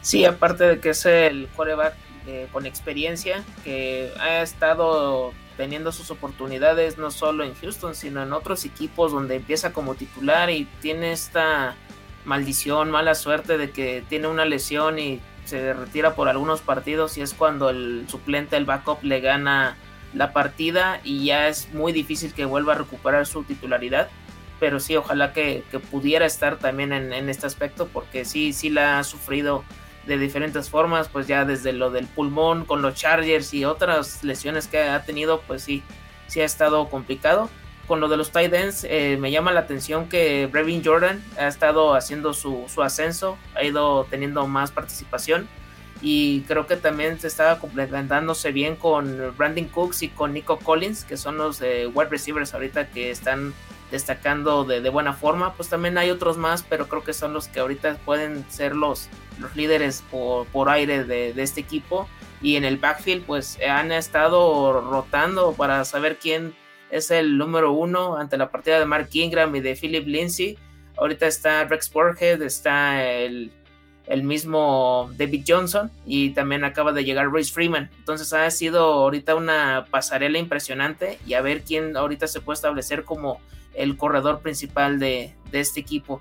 [0.00, 1.94] Sí, aparte de que es el coreback
[2.26, 8.32] eh, con experiencia, que ha estado teniendo sus oportunidades no solo en Houston, sino en
[8.32, 11.74] otros equipos donde empieza como titular y tiene esta
[12.24, 17.22] maldición, mala suerte de que tiene una lesión y se retira por algunos partidos y
[17.22, 19.76] es cuando el suplente, el backup, le gana
[20.14, 24.08] la partida y ya es muy difícil que vuelva a recuperar su titularidad.
[24.60, 29.00] Pero sí, ojalá que, pudiera estar también en, en, este aspecto porque sí, sí la
[29.00, 29.64] ha sufrido
[30.08, 34.66] de diferentes formas, pues ya desde lo del pulmón con los Chargers y otras lesiones
[34.66, 35.82] que ha tenido, pues sí,
[36.26, 37.50] sí ha estado complicado.
[37.86, 41.46] Con lo de los tight ends, eh, me llama la atención que Brevin Jordan ha
[41.46, 45.48] estado haciendo su, ascenso, ha ido teniendo más participación
[46.00, 51.04] y creo que también se estaba complementándose bien con Brandon Cooks y con Nico Collins,
[51.04, 53.54] que son los de wide receivers ahorita que están
[53.90, 55.54] destacando de, buena forma.
[55.54, 59.08] Pues también hay otros más, pero creo que son los que ahorita pueden ser los,
[59.38, 62.08] los líderes por, por aire de, este equipo.
[62.40, 66.54] Y en el backfield, pues han estado rotando para saber quién
[66.90, 70.58] es el número uno ante la partida de Mark Ingram y de Philip Lindsay.
[70.96, 73.52] Ahorita está Rex Borhead, está el,
[74.08, 77.90] el mismo David Johnson y también acaba de llegar Royce Freeman.
[77.98, 83.04] Entonces ha sido ahorita una pasarela impresionante y a ver quién ahorita se puede establecer
[83.04, 83.40] como
[83.74, 86.20] el corredor principal de, este equipo.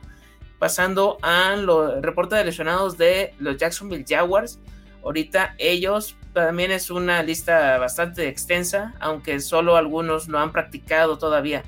[0.60, 4.60] Pasando a los reportes de lesionados de los Jacksonville Jaguars.
[5.04, 11.64] Ahorita ellos también es una lista bastante extensa, aunque solo algunos no han practicado todavía.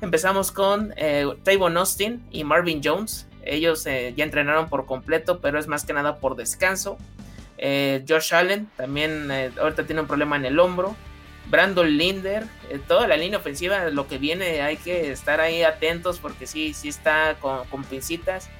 [0.00, 3.26] Empezamos con eh, Tavon Austin y Marvin Jones.
[3.42, 6.98] Ellos eh, ya entrenaron por completo, pero es más que nada por descanso.
[7.56, 10.94] Eh, Josh Allen también ahorita tiene un problema en el hombro.
[11.46, 16.18] Brandon Linder, eh, toda la línea ofensiva, lo que viene hay que estar ahí atentos
[16.18, 18.50] porque sí, sí está con, con pincitas.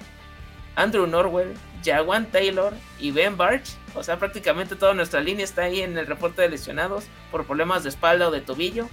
[0.74, 5.82] Andrew Norwell, Jawan Taylor y Ben Barch, o sea, prácticamente toda nuestra línea está ahí
[5.82, 8.88] en el reporte de lesionados por problemas de espalda o de tobillo.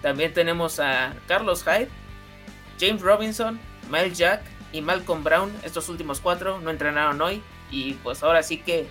[0.00, 1.88] También tenemos a Carlos Hyde,
[2.78, 3.58] James Robinson,
[3.90, 5.52] Miles Jack y Malcolm Brown.
[5.64, 8.86] Estos últimos cuatro no entrenaron hoy y pues ahora sí que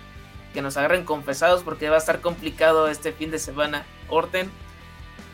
[0.56, 3.84] que nos agarren confesados porque va a estar complicado este fin de semana.
[4.08, 4.50] Orten,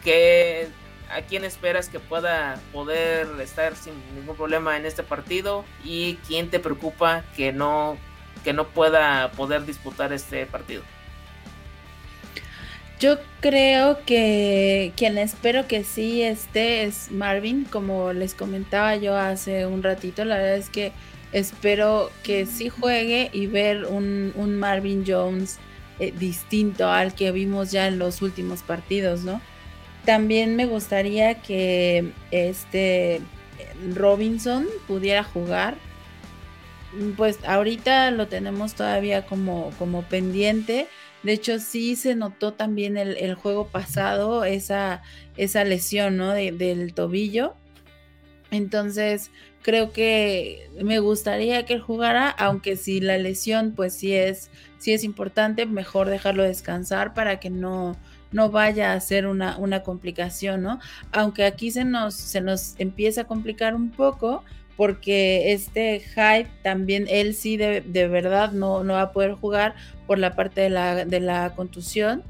[0.02, 0.66] que
[1.12, 5.64] ¿a quién esperas que pueda poder estar sin ningún problema en este partido?
[5.84, 7.98] ¿Y quién te preocupa que no,
[8.42, 10.82] que no pueda poder disputar este partido?
[12.98, 19.66] Yo creo que quien espero que sí esté es Marvin, como les comentaba yo hace
[19.66, 20.90] un ratito, la verdad es que
[21.32, 25.58] espero que sí juegue y ver un, Marvin Jones
[25.98, 29.40] eh, distinto al que vimos ya en los últimos partidos, ¿no?
[30.04, 33.20] También me gustaría que este
[33.94, 35.76] Robinson pudiera jugar.
[37.16, 40.88] Pues ahorita lo tenemos todavía como, como pendiente.
[41.22, 45.02] De hecho, sí se notó también el, juego pasado, esa,
[45.36, 46.32] esa lesión ¿no?
[46.32, 47.54] del tobillo.
[48.50, 49.30] Entonces,
[49.62, 54.92] creo que me gustaría que él jugara, aunque si la lesión pues sí es, sí
[54.92, 57.96] es importante, mejor dejarlo descansar para que no,
[58.32, 60.80] no vaya a ser una, una complicación, ¿no?
[61.12, 64.44] Aunque aquí se nos, se nos empieza a complicar un poco
[64.76, 69.74] porque este hype también él sí de, de verdad no, no va a poder jugar
[70.06, 72.24] por la parte de la, de la contusión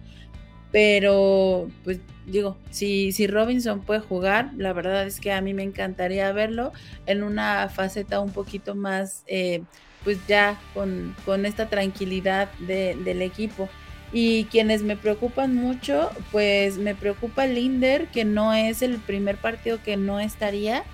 [0.73, 5.63] pero, pues digo, si, si Robinson puede jugar, la verdad es que a mí me
[5.63, 6.73] encantaría verlo
[7.07, 9.63] en una faceta un poquito más, eh,
[10.05, 13.69] pues ya con, esta tranquilidad del equipo.
[14.15, 19.83] Y quienes me preocupan mucho, pues me preocupa Linder, que no es el primer partido
[19.83, 20.85] que no estaría.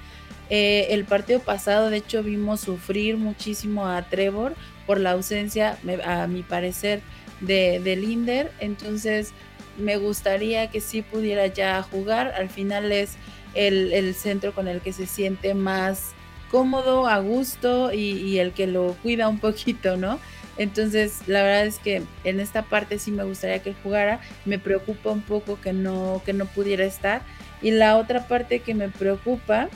[0.51, 4.55] Eh, el partido pasado, de hecho, vimos sufrir muchísimo a Trevor
[4.87, 7.01] por la ausencia, a mi parecer,
[7.41, 8.53] de, de Linder.
[8.61, 9.33] Entonces,
[9.79, 12.35] me gustaría que sí pudiera ya jugar.
[12.37, 13.17] Al final es
[13.55, 16.12] el, el centro con el que se siente más
[16.51, 20.19] cómodo, a gusto y, y el que lo cuida un poquito, ¿no?
[20.59, 24.21] Entonces, la verdad es que en esta parte sí me gustaría que jugara.
[24.45, 27.23] Me preocupa un poco que no, que no pudiera estar.
[27.62, 29.69] Y la otra parte que me preocupa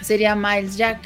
[0.00, 1.00] sería Miles Jack,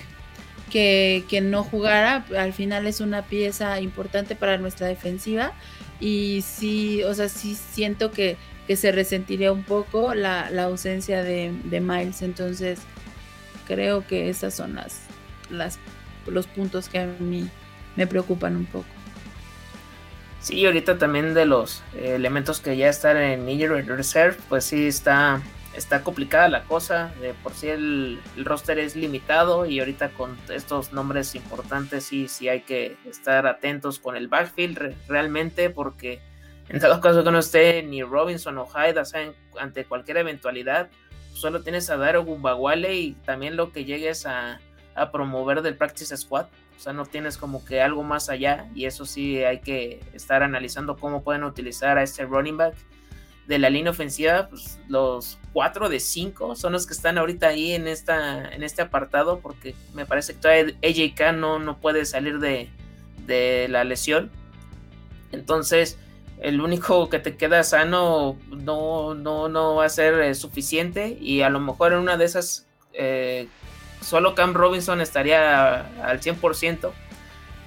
[0.70, 2.26] que, que no jugara.
[2.36, 5.54] Al final es una pieza importante para nuestra defensiva.
[6.02, 8.36] Y sí, o sea, sí siento que,
[8.66, 12.22] que se resentiría un poco la, la ausencia de, de, Miles.
[12.22, 12.80] Entonces,
[13.68, 15.02] creo que esas son las,
[15.48, 15.78] las
[16.26, 17.48] los puntos que a mí
[17.94, 18.86] me preocupan un poco.
[20.40, 25.40] Sí, ahorita también de los elementos que ya están en Injury Reserve, pues sí está,
[25.74, 27.12] está complicada la cosa.
[27.20, 32.48] De por sí el, roster es limitado y ahorita con estos nombres importantes sí, sí
[32.48, 36.20] hay que estar atentos con el backfield re, realmente porque
[36.68, 40.88] en dado caso que no esté ni Robinson o Hyde, o ante cualquier eventualidad,
[41.34, 44.60] solo tienes a Dario Gumbawale y también lo que llegues a,
[44.94, 46.46] a promover del Practice Squad
[46.82, 50.42] o sea, no tienes como que algo más allá y eso sí hay que estar
[50.42, 52.74] analizando cómo pueden utilizar a este running back
[53.46, 57.72] de la línea ofensiva, pues los 4 de 5 son los que están ahorita ahí
[57.72, 62.38] en, esta, en este apartado porque me parece que todavía AJK no, no puede salir
[62.38, 62.68] de,
[63.26, 64.30] de la lesión.
[65.32, 65.98] Entonces,
[66.40, 71.42] el único que te queda sano no, no, no va a ser eh, suficiente y
[71.42, 73.48] a lo mejor en una de esas eh,
[74.00, 76.90] solo Cam Robinson estaría al 100%.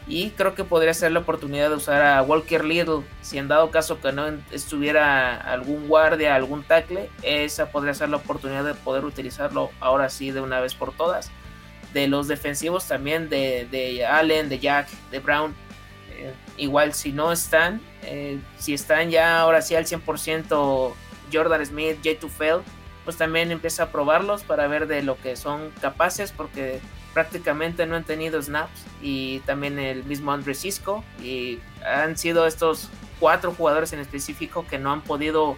[0.08, 3.04] Y creo que podría ser la oportunidad de usar a Walker Little.
[3.22, 8.18] Si en dado caso que no estuviera algún guardia, algún tackle, esa podría ser la
[8.18, 11.32] oportunidad de poder utilizarlo ahora sí de una vez por todas.
[11.94, 15.56] De los defensivos también, de, de Allen, de Jack, de Brown.
[16.12, 20.94] Eh, igual si no están, eh, si están ya ahora sí al 100%
[21.34, 22.20] Jordan Smith, J.
[22.20, 22.60] Tufel,
[23.04, 26.80] pues también empieza a probarlos para ver de lo que son capaces porque
[27.16, 32.90] prácticamente no han tenido snaps y también el mismo Andre Cisco y han sido estos
[33.22, 35.56] cuatro jugadores en específico que no han podido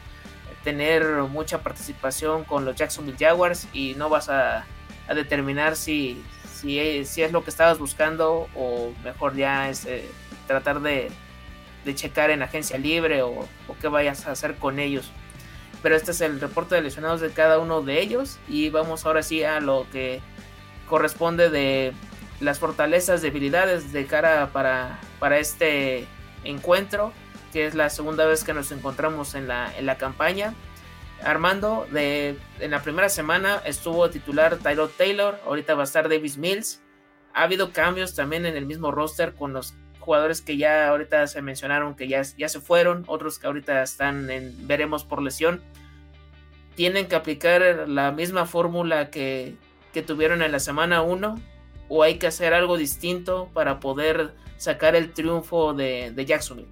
[0.63, 4.67] tener mucha participación con los Jacksonville Jaguars y no vas a,
[5.07, 9.87] a determinar si, si es, si, es, lo que estabas buscando o mejor ya es
[9.87, 10.07] eh,
[10.45, 11.09] tratar de,
[11.85, 15.09] de, checar en agencia libre o, o qué vayas a hacer con ellos.
[15.81, 19.23] Pero este es el reporte de lesionados de cada uno de ellos y vamos ahora
[19.23, 20.21] sí a lo que
[20.87, 21.93] corresponde de
[22.39, 26.05] las fortalezas, debilidades de cara para, para este
[26.43, 27.13] encuentro,
[27.51, 30.53] que es la segunda vez que nos encontramos en la, en la campaña.
[31.23, 36.37] Armando, de, en la primera semana estuvo titular Tyrod Taylor, ahorita va a estar Davis
[36.37, 36.81] Mills.
[37.33, 41.41] Ha habido cambios también en el mismo roster con los jugadores que ya ahorita se
[41.41, 45.61] mencionaron que ya, ya se fueron, otros que ahorita están en veremos por lesión,
[46.75, 49.55] tienen que aplicar la misma fórmula que,
[49.93, 51.35] que tuvieron en la semana 1
[51.89, 56.67] o hay que hacer algo distinto para poder sacar el triunfo de, de Jacksonville.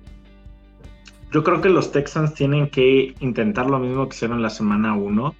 [1.31, 5.35] Yo creo que los Texans tienen que intentar lo mismo que hicieron la semana 1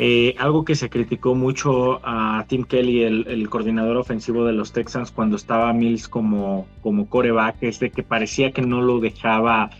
[0.00, 5.10] eh, algo que se criticó mucho a Tim Kelly, el, coordinador ofensivo de los Texans,
[5.10, 9.70] cuando estaba Mills como, como coreback, es de que parecía que no lo dejaba,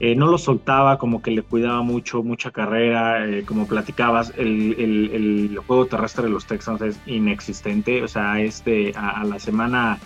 [0.00, 4.76] eh, no lo soltaba, como que le cuidaba mucho, mucha carrera, eh, como platicabas, el,
[4.78, 9.98] el, el, juego terrestre de los Texans es inexistente, o sea, este, a, la semana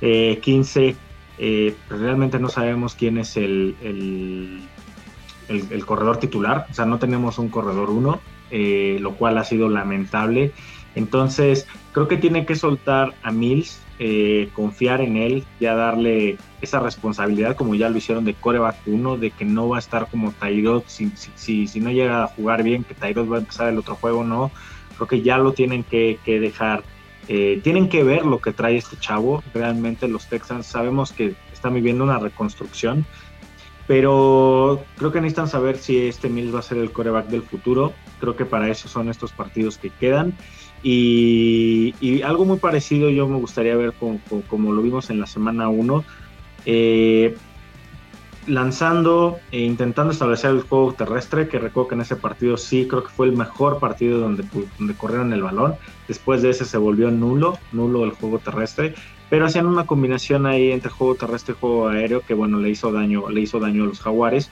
[0.00, 0.96] 15
[1.36, 3.76] pues realmente no sabemos quién es el,
[5.48, 8.20] el corredor titular, o sea, no tenemos un corredor uno
[8.54, 10.52] eh, lo cual ha sido lamentable.
[10.94, 16.80] Entonces, creo que tiene que soltar a Mills, eh, confiar en él, ya darle esa
[16.80, 20.32] responsabilidad, como ya lo hicieron de coreback 1, de que no va a estar como
[20.32, 23.78] Tyrod, si, si, si, no llega a jugar bien, que Tyrod va a empezar el
[23.78, 24.50] otro juego, no.
[24.96, 26.82] Creo que ya lo tienen que, dejar.
[27.28, 29.40] Eh, tienen que ver lo que trae este chavo.
[29.54, 33.06] Realmente los Texans sabemos que están viviendo una reconstrucción,
[33.86, 37.92] pero creo que necesitan saber si este Mills va a ser el coreback del futuro.
[38.18, 40.34] Creo que para eso son estos partidos que quedan.
[40.82, 45.68] Y, algo muy parecido yo me gustaría ver como, como, lo vimos en la semana
[45.68, 46.04] 1.
[46.66, 47.36] Eh,
[48.46, 53.04] lanzando e intentando establecer el juego terrestre, que recuerdo que en ese partido sí creo
[53.04, 54.44] que fue el mejor partido donde,
[54.78, 55.76] donde corrieron el balón.
[56.08, 58.94] Después de ese se volvió nulo, nulo el juego terrestre,
[59.30, 62.90] pero hacían una combinación ahí entre juego terrestre y juego aéreo que bueno, le hizo
[62.92, 64.50] daño, le hizo daño a los jaguares.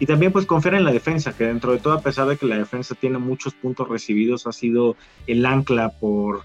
[0.00, 2.46] Y también pues confiar en la defensa, que dentro de todo, a pesar de que
[2.46, 4.96] la defensa tiene muchos puntos recibidos, ha sido
[5.26, 6.40] el ancla por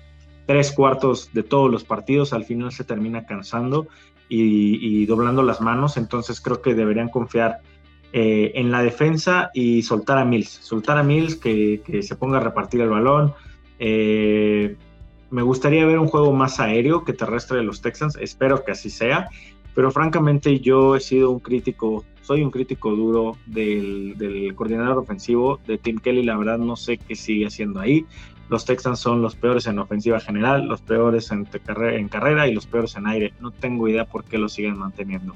[0.46, 3.88] tres cuartos de todos los partidos, al final se termina cansando
[4.28, 7.60] y, doblando las manos, entonces creo que deberían confiar
[8.12, 12.42] eh, en la defensa y soltar a Mills, soltar a Mills que, se ponga a
[12.42, 13.34] repartir el balón.
[13.80, 14.76] Eh,
[15.30, 18.90] me gustaría ver un juego más aéreo que terrestre de los Texans, espero que así
[18.90, 19.30] sea,
[19.74, 25.78] pero francamente yo he sido un crítico, soy un crítico duro del, coordinador ofensivo de
[25.78, 28.06] Tim Kelly, la verdad no sé qué sigue haciendo ahí.
[28.50, 32.96] Los Texans son los peores en ofensiva general, los peores en, carrera y los peores
[32.96, 33.34] en aire.
[33.40, 35.36] No tengo idea por qué lo siguen manteniendo.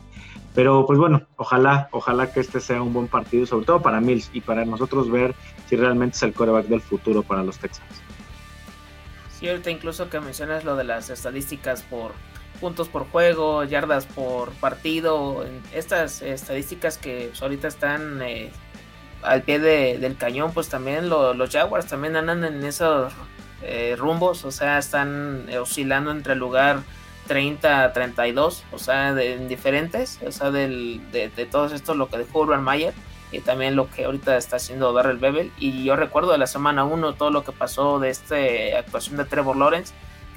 [0.55, 4.31] Pero pues bueno, ojalá, ojalá que este sea un buen partido, sobre todo para Mills
[4.33, 5.35] y para nosotros ver
[5.67, 8.01] si realmente es el coreback del futuro para los Texans.
[9.41, 12.11] Ahorita incluso que mencionas lo de las estadísticas por
[12.59, 18.51] puntos por juego, yardas por partido, estas estadísticas que pues, ahorita están eh,
[19.21, 23.13] al pie del cañón, pues también los Jaguars también andan en esos
[23.63, 26.81] eh, rumbos, o sea, están oscilando entre el lugar
[27.27, 32.17] 30 a 32, o sea, de, diferentes, o sea, de, de todo esto lo que
[32.17, 32.93] dejó Urban Mayer
[33.31, 35.51] y también lo que ahorita está haciendo Darrell Bebel.
[35.57, 38.35] Y yo recuerdo de la semana 1 todo lo que pasó de esta
[38.77, 39.93] actuación de Trevor Lawrence,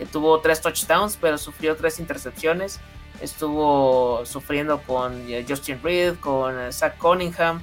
[0.07, 2.81] tuvo tres touchdowns, pero sufrió tres intercepciones.
[3.23, 7.63] Estuvo sufriendo con eh, Justin Reed, con eh, Zach Cunningham,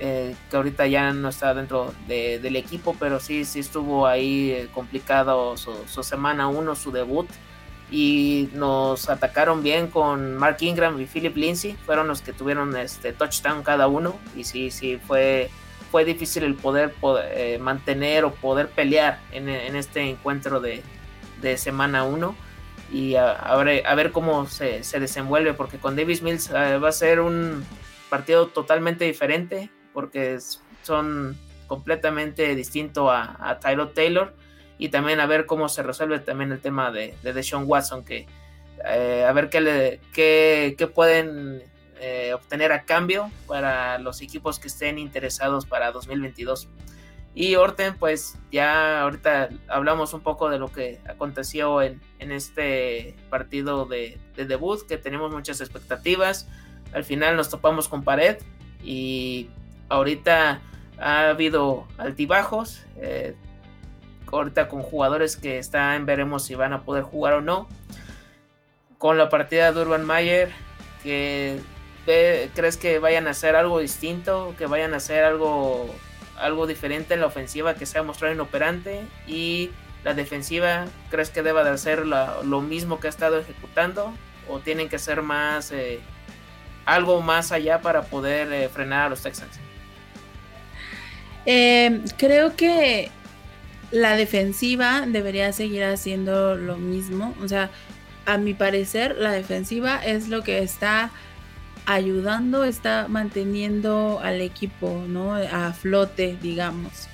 [0.00, 5.56] eh, que ahorita ya no está dentro del equipo, pero sí, sí estuvo ahí complicado
[5.56, 7.28] su, semana 1, su debut.
[7.90, 13.12] Y nos atacaron bien con Mark Ingram y Philip Lindsay, fueron los que tuvieron este
[13.12, 14.16] touchdown cada uno.
[14.36, 15.48] Y sí, sí, fue,
[15.90, 16.94] fue difícil el poder,
[17.60, 20.82] mantener o poder pelear en, este encuentro de,
[21.56, 22.34] semana 1
[22.92, 26.92] y a, ver, a, ver, cómo se, se, desenvuelve, porque con Davis Mills va a
[26.92, 27.64] ser un
[28.08, 30.38] partido totalmente diferente porque
[30.82, 31.36] son
[31.66, 34.34] completamente distintos a, Tyler Taylor
[34.78, 38.26] y también a ver cómo se resuelve también el tema de, de Deshaun Watson, que
[38.86, 41.62] eh, a ver qué, le, qué, pueden
[42.00, 46.68] eh, obtener a cambio para los equipos que estén interesados para 2022.
[47.34, 53.14] Y Orten, pues ya ahorita hablamos un poco de lo que aconteció en, en este
[53.30, 56.48] partido de, de, debut, que tenemos muchas expectativas.
[56.92, 58.38] Al final nos topamos con pared
[58.82, 59.48] y
[59.88, 60.60] ahorita
[60.98, 62.84] ha habido altibajos.
[62.96, 63.34] Eh,
[64.32, 67.68] ahorita con jugadores que están, veremos si van a poder jugar o no.
[68.98, 70.50] Con la partida de Urban Mayer,
[71.02, 71.60] que
[72.04, 75.94] crees que vayan a hacer algo distinto, que vayan a hacer algo,
[76.40, 79.70] algo diferente en la ofensiva que sea mostrar inoperante y
[80.04, 84.12] la defensiva, ¿crees que deba de hacer lo mismo que ha estado ejecutando
[84.48, 86.00] o tienen que hacer más eh,
[86.84, 89.58] algo más allá para poder eh, frenar a los Texans?
[91.46, 93.10] Eh, creo que
[93.90, 97.34] la defensiva debería seguir haciendo lo mismo.
[97.42, 97.70] O sea,
[98.26, 101.10] a mi parecer, la defensiva es lo que está
[101.88, 105.34] ayudando, está manteniendo al equipo, ¿no?
[105.34, 107.08] A flote, digamos.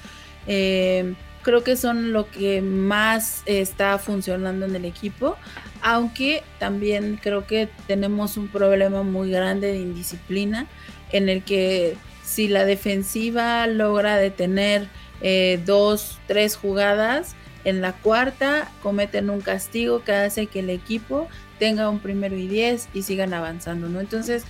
[0.48, 5.36] Eh, creo que son lo que más está funcionando en el equipo,
[5.80, 10.66] aunque también creo que tenemos un problema muy grande de indisciplina
[11.12, 14.88] en el que si la defensiva logra detener
[15.20, 21.28] eh, dos, tres jugadas, en la cuarta cometen un castigo que hace que el equipo
[21.58, 24.00] tenga un primero y diez y sigan avanzando, ¿no?
[24.00, 24.44] Entonces,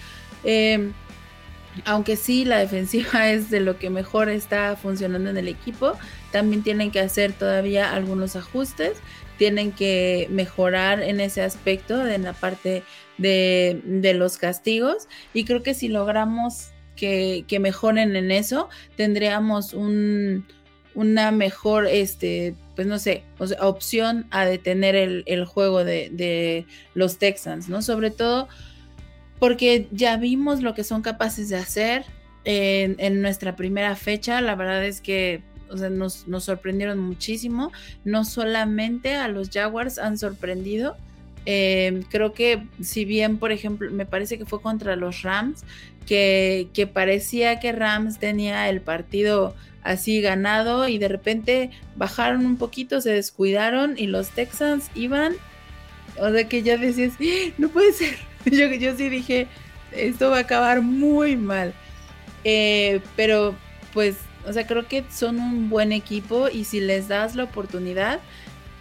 [0.44, 0.92] em,
[1.84, 5.94] aunque sí la defensiva es de lo que mejor está funcionando en el equipo,
[6.32, 8.98] también tienen que hacer todavía algunos ajustes,
[9.38, 12.84] tienen que mejorar en ese aspecto, en la parte
[13.18, 20.46] de, de los castigos, y creo que si logramos que, mejoren en eso, tendríamos un,
[20.94, 23.25] una mejor, este, pues no sé,
[23.61, 27.83] opción a detener el, juego de, los Texans, ¿no?
[27.83, 28.49] Sobre todo
[29.39, 32.05] porque ya vimos lo que son capaces de hacer
[32.45, 34.41] en, nuestra primera fecha.
[34.41, 35.43] La verdad es que
[35.91, 37.72] nos, nos, sorprendieron muchísimo.
[38.05, 40.97] No solamente a los Jaguars han sorprendido.
[41.47, 45.64] Eh, creo que si bien, por ejemplo, me parece que fue contra los Rams,
[46.07, 49.55] que, parecía que Rams tenía el partido
[49.85, 55.35] así ganado y de repente bajaron un poquito, se descuidaron y los Texans iban,
[56.18, 57.53] o sea que ya decías, ¡Ah!
[57.59, 58.16] no puede ser.
[58.45, 59.47] Yo, yo sí dije,
[59.91, 61.72] esto va a acabar muy mal.
[62.45, 63.55] Eh, pero
[63.95, 64.16] pues,
[64.47, 68.20] o sea, creo que son un buen equipo y si les das la oportunidad,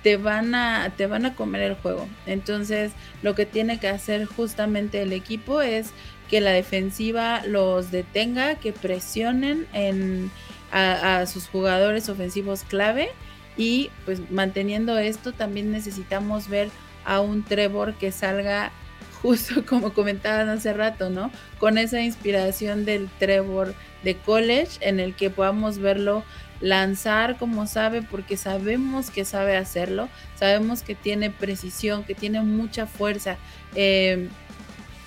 [0.03, 2.09] te van a, te van a comer el juego.
[2.25, 2.91] Entonces,
[3.21, 5.91] lo que tiene que hacer justamente el equipo es
[6.29, 10.29] que la defensiva los detenga, que presionen en,
[10.73, 13.09] a, sus jugadores ofensivos clave.
[13.55, 16.69] Y pues manteniendo esto también necesitamos ver
[17.05, 18.71] a un Trevor que salga
[19.21, 21.31] justo como comentaban hace rato, ¿no?
[21.59, 26.23] Con esa inspiración del Trevor de college en el que podamos verlo
[26.59, 32.85] lanzar como sabe porque sabemos que sabe hacerlo, sabemos que tiene precisión, que tiene mucha
[32.87, 33.37] fuerza.
[33.75, 34.29] Eh,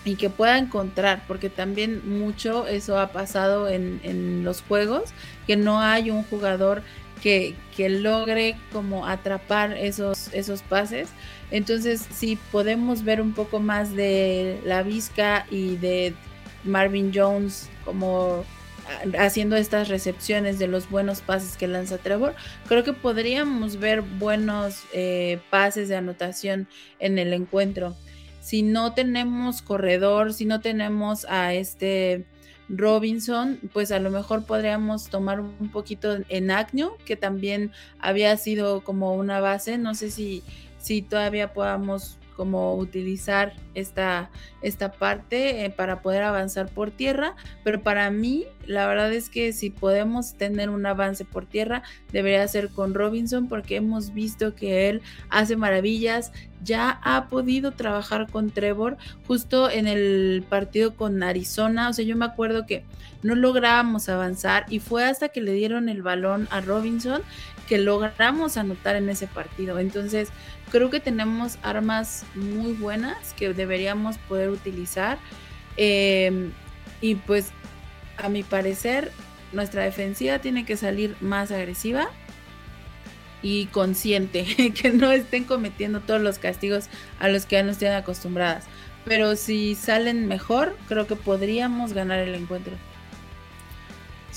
[0.07, 5.11] y que pueda encontrar, porque también mucho eso ha pasado en, en los juegos,
[5.49, 6.83] que no hay un jugador
[7.21, 11.09] que, que, logre como atrapar esos, esos pases.
[11.51, 16.15] Entonces, si podemos ver un poco más de la Vizca y de
[16.63, 18.45] Marvin Jones como
[19.19, 22.37] haciendo estas recepciones de los buenos pases que lanza Trevor,
[22.69, 26.69] creo que podríamos ver buenos eh, pases de anotación
[27.01, 27.97] en el encuentro.
[28.47, 32.25] Si no tenemos corredor, si no tenemos a este
[32.69, 38.85] Robinson, pues a lo mejor podríamos tomar un poquito en Agnew, que también había sido
[38.85, 39.79] como una base.
[39.79, 40.45] No sé si,
[40.79, 44.31] si todavía podamos como utilizar esta,
[44.63, 47.35] esta parte eh, para poder avanzar por tierra,
[47.65, 51.83] pero para mí la verdad es que si podemos tener un avance por tierra
[52.13, 56.33] debería ser con Robinson porque hemos visto que él hace maravillas,
[56.63, 62.17] ya ha podido trabajar con Trevor justo en el partido con Arizona, o sea yo
[62.17, 62.85] me acuerdo que
[63.23, 67.23] no lográbamos avanzar y fue hasta que le dieron el balón a Robinson
[67.67, 69.79] que logramos anotar en ese partido.
[69.79, 70.31] Entonces,
[70.71, 75.19] creo que tenemos armas muy buenas que deberíamos poder utilizar.
[75.77, 76.51] Eh,
[77.01, 77.51] y pues,
[78.17, 79.13] a mi parecer,
[79.53, 82.11] nuestra defensiva tiene que salir más agresiva
[83.43, 86.89] y consciente, que no estén cometiendo todos los castigos
[87.19, 88.65] a los que ya nos tienen acostumbradas.
[89.05, 92.75] Pero si salen mejor, creo que podríamos ganar el encuentro.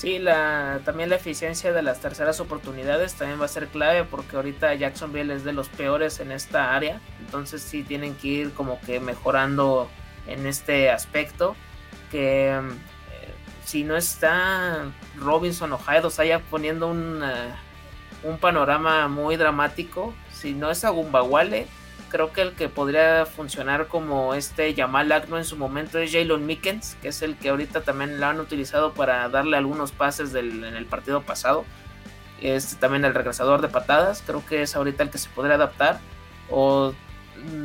[0.00, 4.36] Sí, la, también la eficiencia de las terceras oportunidades también va a ser clave porque
[4.36, 7.02] ahorita Jacksonville es de los peores en esta área.
[7.20, 9.90] Entonces sí tienen que ir como que mejorando
[10.26, 11.54] en este aspecto.
[12.10, 12.60] Que eh,
[13.66, 17.22] si no está Robinson o Hyde, o poniendo un,
[18.22, 20.14] un panorama muy dramático.
[20.32, 21.66] Si no es Agumbawale,
[22.10, 26.44] creo que el que podría funcionar como este Yamal Agno en su momento es Jalen
[26.44, 30.64] Mickens, que es el que ahorita también lo han utilizado para darle algunos pases en
[30.64, 31.64] el partido pasado.
[32.42, 36.00] Es también el regresador de patadas, creo que es ahorita el que se podría adaptar.
[36.50, 36.92] O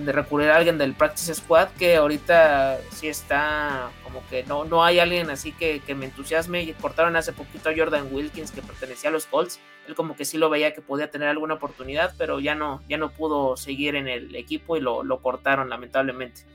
[0.05, 4.99] recurrir a alguien del Practice Squad que ahorita sí está como que no, no hay
[4.99, 6.73] alguien así que, que me entusiasme.
[6.81, 9.59] Cortaron hace poquito a Jordan Wilkins que pertenecía a los Colts.
[9.87, 12.97] Él como que sí lo veía que podía tener alguna oportunidad, pero ya no, ya
[12.97, 16.45] no pudo seguir en el equipo y lo, lo cortaron lamentablemente.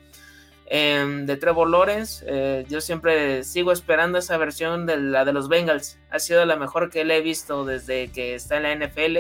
[0.73, 5.49] Em, de Trevor Lawrence, eh, yo siempre sigo esperando esa versión de la de los
[5.49, 5.99] Bengals.
[6.11, 9.17] Ha sido la mejor que le he visto desde que está en la NFL.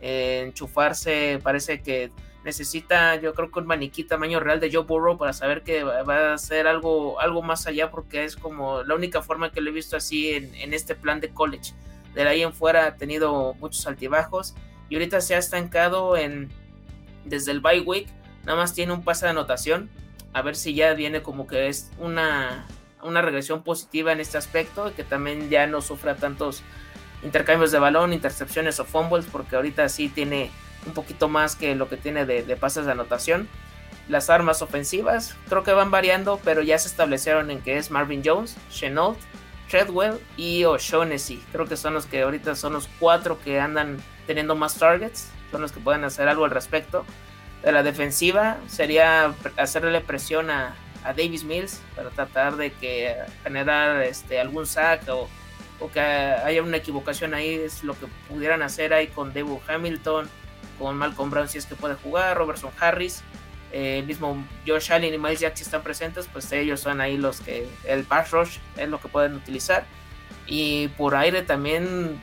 [0.00, 2.12] Eh, enchufarse parece que
[2.44, 6.34] necesita yo creo que un maniquí tamaño real de Joe Burrow para saber que va
[6.34, 9.72] a ser algo, algo más allá porque es como la única forma que lo he
[9.72, 11.72] visto así en, este plan de college.
[12.14, 14.54] De ahí en fuera ha tenido muchos altibajos
[14.90, 16.50] y ahorita se ha estancado en
[17.24, 18.08] desde el bye week,
[18.44, 19.88] nada más tiene un pase de anotación,
[20.34, 22.66] a ver si ya viene como que es una,
[23.02, 26.62] una regresión positiva en este aspecto, que también ya no sufra tantos
[27.22, 30.50] intercambios de balón, intercepciones o fumbles, porque ahorita sí tiene
[30.86, 33.48] un poquito más que lo que tiene de, pases de anotación.
[34.08, 38.22] Las armas ofensivas creo que van variando, pero ya se establecieron en que es Marvin
[38.24, 39.18] Jones, Chenault,
[39.70, 41.42] Treadwell y O'Shaughnessy.
[41.52, 45.62] Creo que son los que ahorita son los cuatro que andan teniendo más targets, son
[45.62, 47.06] los que pueden hacer algo al respecto.
[47.62, 54.40] De la defensiva sería hacerle presión a, Davis Mills para tratar de que generar este,
[54.40, 55.28] algún sack o,
[55.78, 60.30] o, que haya una equivocación ahí, es lo que pudieran hacer ahí con Debo Hamilton
[60.78, 63.22] con Malcolm Brown si es que puede jugar, Robertson Harris,
[63.72, 67.40] eh, el mismo Josh Allen y Miles Jack están presentes, pues ellos son ahí los
[67.40, 69.84] que el pass rush es lo que pueden utilizar.
[70.46, 72.22] Y por aire también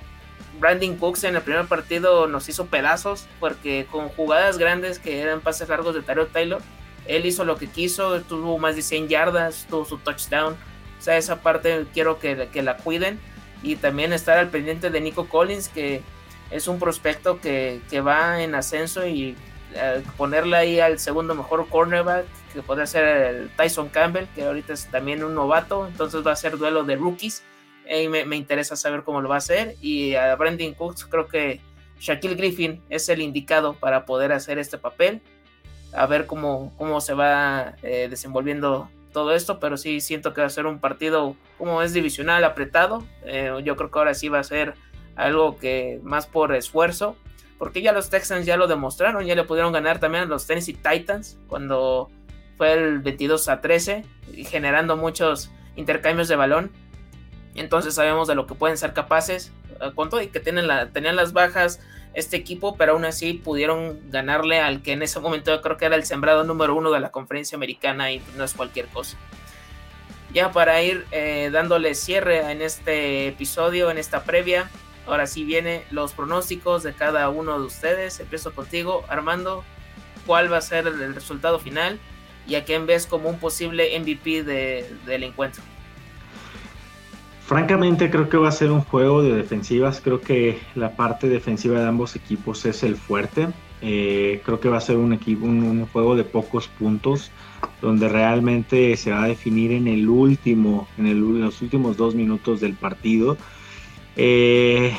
[0.59, 5.41] Brandon Cooks en el primer partido nos hizo pedazos porque con jugadas grandes que eran
[5.41, 6.61] pases largos de Tyrell Taylor,
[7.05, 10.53] él hizo lo que quiso, tuvo más de 100 yardas, tuvo su touchdown.
[10.53, 13.19] O sea, esa parte quiero que, que la cuiden
[13.63, 16.01] y también estar al pendiente de Nico Collins que
[16.51, 19.35] es un prospecto que, va en ascenso y
[19.73, 24.73] eh, ponerle ahí al segundo mejor cornerback, que podría ser el Tyson Campbell, que ahorita
[24.73, 27.43] es también un novato, entonces va a ser duelo de rookies.
[27.89, 29.75] Y me, me, interesa saber cómo lo va a hacer.
[29.81, 31.59] Y a Brandon Cooks creo que
[31.99, 35.21] Shaquille Griffin es el indicado para poder hacer este papel.
[35.93, 40.47] A ver cómo, cómo se va eh, desenvolviendo todo esto, pero sí siento que va
[40.47, 43.03] a ser un partido como es divisional apretado.
[43.25, 44.73] Eh, yo creo que ahora sí va a ser
[45.21, 47.15] algo que más por esfuerzo,
[47.57, 50.73] porque ya los Texans ya lo demostraron, ya le pudieron ganar también a los Tennessee
[50.73, 52.09] Titans cuando
[52.57, 54.03] fue el 22 a 13,
[54.49, 56.71] generando muchos intercambios de balón.
[57.55, 61.15] Entonces sabemos de lo que pueden ser capaces, eh, con todo y que tienen tenían
[61.15, 61.79] las bajas
[62.13, 65.85] este equipo, pero aún así pudieron ganarle al que en ese momento yo creo que
[65.85, 69.17] era el sembrado número uno de la conferencia americana y no es cualquier cosa.
[70.33, 74.69] Ya para ir eh, dándole cierre en este episodio, en esta previa,
[75.07, 78.19] ahora sí viene los pronósticos de cada uno de ustedes.
[78.19, 79.63] Empiezo contigo, Armando.
[80.25, 81.99] ¿Cuál va a ser el resultado final?
[82.47, 85.63] ¿Y a quién ves como un posible MVP del encuentro?
[87.45, 91.81] Francamente creo que va a ser un juego de defensivas, creo que la parte defensiva
[91.81, 93.49] de ambos equipos es el fuerte,
[93.81, 97.31] eh, creo que va a ser un, equipo, un, juego de pocos puntos
[97.81, 102.75] donde realmente se va a definir en el último, en, los últimos dos minutos del
[102.75, 103.37] partido.
[104.15, 104.95] Eh,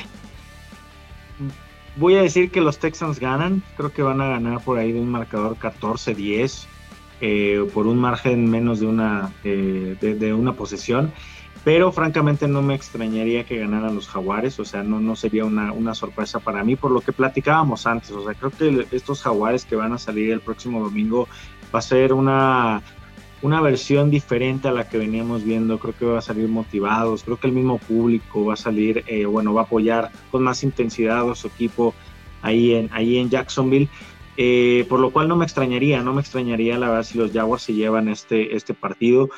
[1.97, 5.01] voy a decir que los Texans ganan, creo que van a ganar por ahí de
[5.01, 6.67] un marcador 14-10,
[7.21, 11.13] eh, por un margen menos de una, de una posesión.
[11.65, 15.71] Pero francamente no me extrañaría que ganaran los jaguares, o sea, no, no sería una,
[15.71, 19.65] una, sorpresa para mí por lo que platicábamos antes, o sea, creo que estos jaguares
[19.65, 21.29] que van a salir el próximo domingo
[21.73, 22.83] va a ser una,
[23.43, 27.39] una versión diferente a la que veníamos viendo, creo que va a salir motivados, creo
[27.39, 31.29] que el mismo público va a salir, eh, bueno, va a apoyar con más intensidad
[31.29, 31.93] a su equipo
[32.41, 33.89] ahí en, ahí en Jacksonville.
[34.39, 37.65] Eh, por lo cual no me extrañaría, no me extrañaría la verdad si los Jaguars
[37.65, 39.29] se llevan este, este partido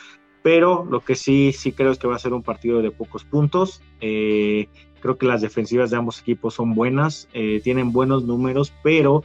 [0.41, 3.25] pero lo que sí, sí creo es que va a ser un partido de pocos
[3.25, 3.81] puntos.
[4.03, 4.69] Eh,
[5.01, 7.29] creo que las defensivas de ambos equipos son buenas,
[7.63, 9.25] tienen buenos números, pero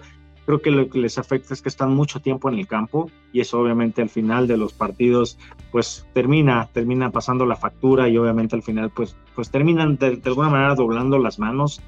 [0.50, 3.40] creo que lo que les afecta es que están mucho tiempo en el campo y
[3.40, 5.38] eso obviamente al final de los partidos
[5.72, 10.50] pues termina, termina pasando la factura y obviamente al final pues, pues terminan de, alguna
[10.50, 11.84] manera doblando las manos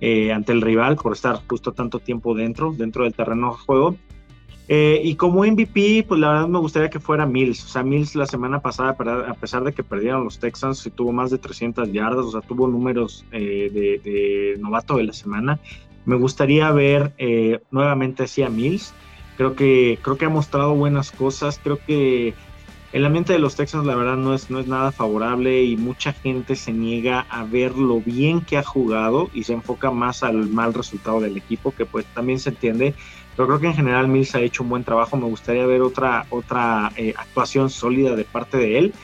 [0.00, 3.96] eh, ante el rival por estar justo tanto tiempo dentro, dentro del terreno de juego
[4.68, 7.64] eh, y como MVP, pues la verdad me gustaría que fuera Mills.
[7.64, 8.96] O sea, Mills la semana pasada,
[9.28, 12.66] a pesar de que perdieron los Texans, tuvo más de 300 yardas, o sea, tuvo
[12.66, 13.70] números eh,
[14.02, 15.60] de, novato de la semana.
[16.06, 18.94] Me gustaría ver eh, nuevamente así a Mills.
[19.36, 21.60] Creo que, creo que ha mostrado buenas cosas.
[21.62, 22.32] Creo que
[22.92, 26.14] el ambiente de los Texans, la verdad, no es, no es nada favorable y mucha
[26.14, 30.48] gente se niega a ver lo bien que ha jugado y se enfoca más al
[30.48, 32.94] mal resultado del equipo, que pues también se entiende
[33.36, 35.16] pero creo que en general Mills ha hecho un buen trabajo.
[35.16, 38.94] Me gustaría ver otra, otra eh, actuación sólida de parte de él,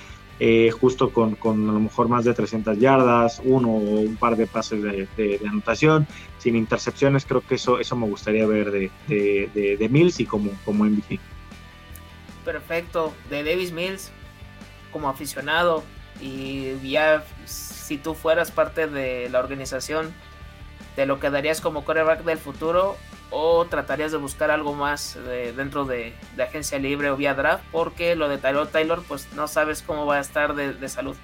[0.40, 4.36] eh, justo con, con, a lo mejor más de 300 yardas, uno o un par
[4.36, 6.06] de pases de, anotación,
[6.38, 7.24] sin intercepciones.
[7.24, 11.20] Creo que eso, eso me gustaría ver de, de, Mills y como, como MVP.
[12.44, 14.10] Perfecto, de Davis Mills
[14.90, 15.84] como aficionado
[16.20, 20.12] y ya si tú fueras parte de la organización,
[20.96, 22.96] ¿te lo quedarías como coreback del futuro
[23.32, 25.18] o tratarías de buscar algo más
[25.56, 29.82] dentro de, agencia libre o vía draft porque lo de Taylor Taylor pues no sabes
[29.82, 31.16] cómo va a estar de, salud.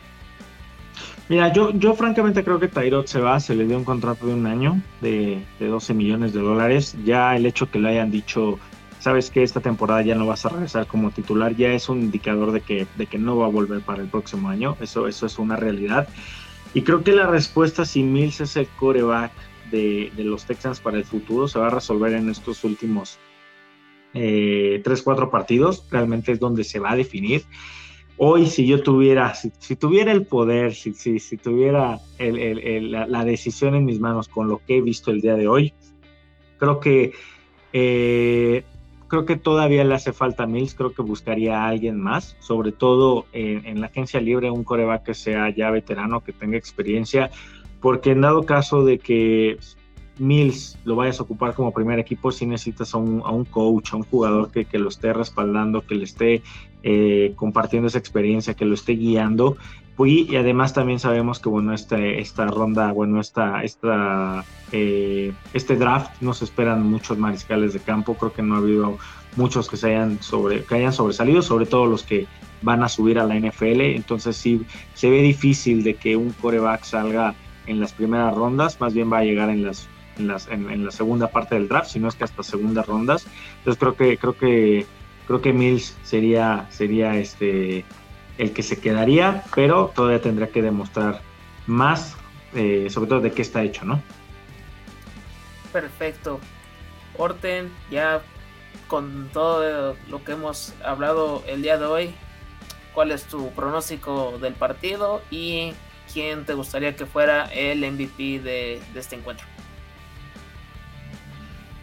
[1.28, 4.32] Mira, yo, yo francamente creo que Tyrod se va, se le dio un contrato de
[4.32, 6.96] un año de, 12 millones de dólares.
[7.04, 8.58] Ya el hecho que le hayan dicho,
[8.98, 12.52] sabes que esta temporada ya no vas a regresar como titular, ya es un indicador
[12.52, 14.78] de que, de que no va a volver para el próximo año.
[14.80, 16.08] Eso, eso es una realidad.
[16.72, 19.32] Y creo que la respuesta, si Mills es el coreback
[19.70, 23.18] de, los Texans para el futuro se va a resolver en estos últimos
[24.14, 25.86] eh, 3-4 partidos.
[25.90, 27.42] Realmente es donde se va a definir.
[28.16, 34.00] Hoy, si yo tuviera, si, tuviera el poder, si, si, tuviera la, decisión en mis
[34.00, 35.72] manos con lo que he visto el día de hoy,
[36.58, 37.12] creo que
[37.72, 38.64] eh,
[39.06, 42.72] creo que todavía le hace falta a Mills, creo que buscaría a alguien más, sobre
[42.72, 47.30] todo en, en la agencia libre, un coreback que sea ya veterano, que tenga experiencia,
[47.80, 49.58] porque en dado caso de que
[50.18, 54.02] Mills lo vayas a ocupar como primer equipo, sí necesitas a un, coach, a un
[54.02, 56.42] jugador que, lo esté respaldando, que le esté
[56.82, 59.56] eh, compartiendo esa experiencia, que lo esté guiando.
[60.06, 66.22] Y, además también sabemos que bueno, este, esta ronda, bueno, esta, esta, eh, este draft
[66.22, 68.14] nos esperan muchos mariscales de campo.
[68.14, 68.98] Creo que no ha habido
[69.36, 72.26] muchos que se hayan sobre, que hayan sobresalido, sobre todo los que
[72.62, 73.80] van a subir a la NFL.
[73.80, 74.62] Entonces sí
[74.94, 77.34] se ve difícil de que un coreback salga
[77.68, 79.88] en las primeras rondas, más bien va a llegar en las
[80.18, 83.26] en, la segunda parte del draft, sino es que hasta segundas rondas.
[83.58, 84.86] Entonces creo que creo que
[85.26, 87.84] creo que Mills sería sería este
[88.38, 91.20] el que se quedaría, pero todavía tendrá que demostrar
[91.66, 92.16] más,
[92.54, 94.00] eh, sobre todo de qué está hecho, ¿no?
[95.72, 96.38] Perfecto.
[97.16, 98.22] Orten, ya
[98.86, 102.14] con todo lo que hemos hablado el día de hoy,
[102.94, 105.72] ¿cuál es tu pronóstico del partido y
[106.12, 109.46] quién te gustaría que fuera el MVP de, este encuentro?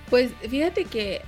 [0.09, 1.21] Pues fíjate que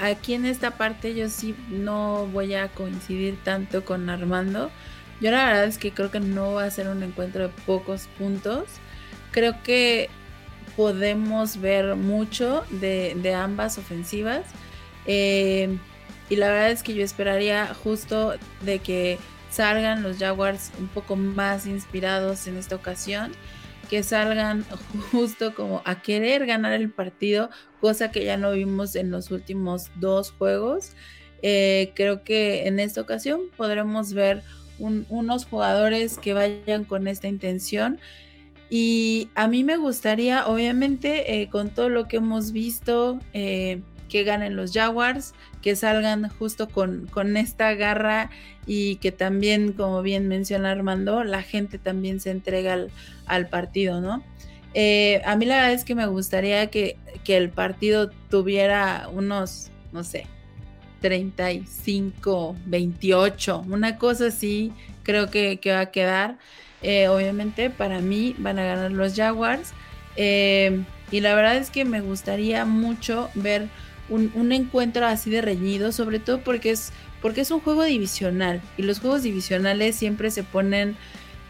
[0.00, 4.70] aquí en esta parte yo sí no voy a coincidir tanto con Armando.
[5.20, 8.08] Yo la verdad es que creo que no va a ser un encuentro de pocos
[8.18, 8.64] puntos.
[9.30, 10.10] Creo que
[10.76, 14.42] podemos ver mucho de, ambas ofensivas.
[15.06, 15.78] Eh,
[16.28, 19.18] y la verdad es que yo esperaría justo de que
[19.50, 23.32] salgan los Jaguars un poco más inspirados en esta ocasión,
[23.88, 24.64] que salgan
[25.12, 29.90] justo como a querer ganar el partido, cosa que ya no vimos en los últimos
[29.96, 30.92] dos juegos.
[31.42, 34.42] Eh, creo que en esta ocasión podremos ver
[34.78, 37.98] unos jugadores que vayan con esta intención.
[38.68, 44.24] Y a mí me gustaría, obviamente, eh, con todo lo que hemos visto, eh, que
[44.24, 48.30] ganen los Jaguars, que salgan justo con, con esta garra
[48.66, 52.76] y que también, como bien menciona Armando, la gente también se entrega
[53.26, 54.22] al, partido, ¿no?
[54.74, 56.96] Eh, a mí la verdad es que me gustaría que,
[57.26, 60.26] el partido tuviera unos, no sé,
[61.00, 64.72] 35, 28, una cosa así
[65.06, 66.38] creo que, va a quedar.
[66.82, 69.72] Eh, obviamente para mí van a ganar los Jaguars.
[70.16, 73.68] Eh, y la verdad es que me gustaría mucho ver
[74.08, 76.92] un, encuentro así de reñido, sobre todo porque es,
[77.22, 80.96] porque es un juego divisional y los juegos divisionales siempre se ponen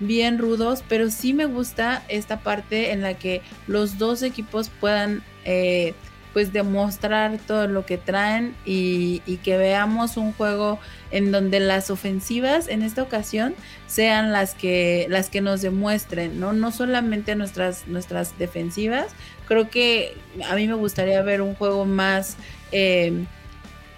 [0.00, 5.22] bien rudos, pero sí me gusta esta parte en la que los dos equipos puedan
[5.44, 5.94] eh,
[6.36, 10.78] pues demostrar todo lo que traen y, que veamos un juego
[11.10, 13.54] en donde las ofensivas en esta ocasión
[13.86, 19.14] sean las que las que nos demuestren, no no solamente nuestras nuestras defensivas.
[19.46, 20.16] Creo que
[20.48, 22.36] a mí me gustaría ver un juego más
[22.72, 23.24] eh,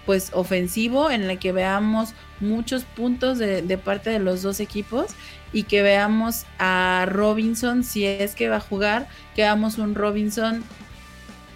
[0.05, 5.11] pues ofensivo en el que veamos muchos puntos de, parte de los dos equipos
[5.53, 10.63] y que veamos a Robinson si es que va a jugar, que veamos un Robinson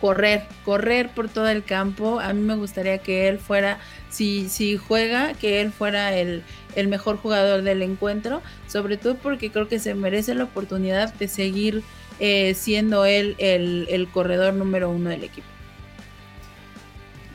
[0.02, 2.20] correr, correr por todo el campo.
[2.20, 3.80] A mí me gustaría que él fuera,
[4.10, 6.44] si, si juega, que él fuera el,
[6.90, 11.84] mejor jugador del encuentro, sobre todo porque creo que se merece la oportunidad de seguir
[12.20, 15.48] eh, siendo él el, corredor número uno del equipo.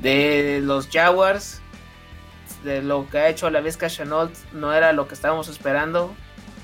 [0.01, 1.61] De los Jaguars,
[2.65, 6.15] de lo que ha hecho la Vizca Chenault, no era lo que estábamos esperando.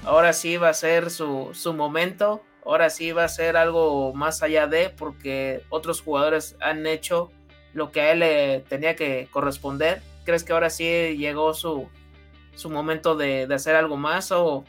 [0.05, 4.43] Ahora sí va a ser su, su momento ahora sí va a ser algo más
[4.43, 7.31] allá de, porque otros jugadores han hecho
[7.73, 10.03] lo que a él le tenía que corresponder.
[10.25, 10.85] ¿Crees que ahora sí
[11.17, 11.89] llegó su,
[12.55, 14.65] su momento de, hacer algo más o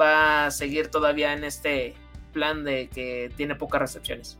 [0.00, 1.94] va a seguir todavía en este
[2.32, 4.38] plan de que tiene pocas recepciones?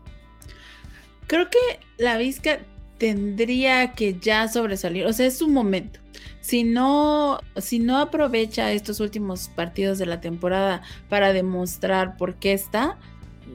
[1.26, 1.58] Creo que
[1.98, 2.60] la Vizca
[2.98, 6.00] tendría que ya sobresalir, o sea, es su momento.
[6.40, 12.52] Si no, si no aprovecha estos últimos partidos de la temporada para demostrar por qué
[12.52, 12.98] está,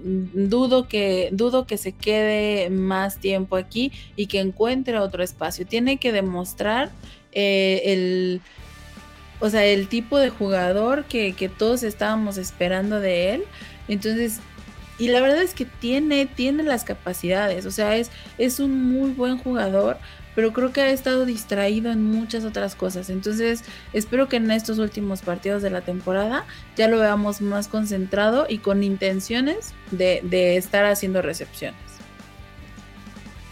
[0.03, 5.65] dudo que, dudo que se quede más tiempo aquí y que encuentre otro espacio.
[5.65, 6.91] Tiene que demostrar
[7.31, 8.41] eh, el,
[9.39, 13.43] o sea, el tipo de jugador que, que todos estábamos esperando de él.
[13.88, 14.39] Entonces,
[14.99, 19.11] y la verdad es que tiene, tiene las capacidades, o sea, es, es un muy
[19.11, 19.97] buen jugador,
[20.33, 23.09] pero creo que ha estado distraído en muchas otras cosas.
[23.09, 23.63] Entonces,
[23.93, 28.59] espero que en estos últimos partidos de la temporada ya lo veamos más concentrado y
[28.59, 31.79] con intenciones de, de estar haciendo recepciones.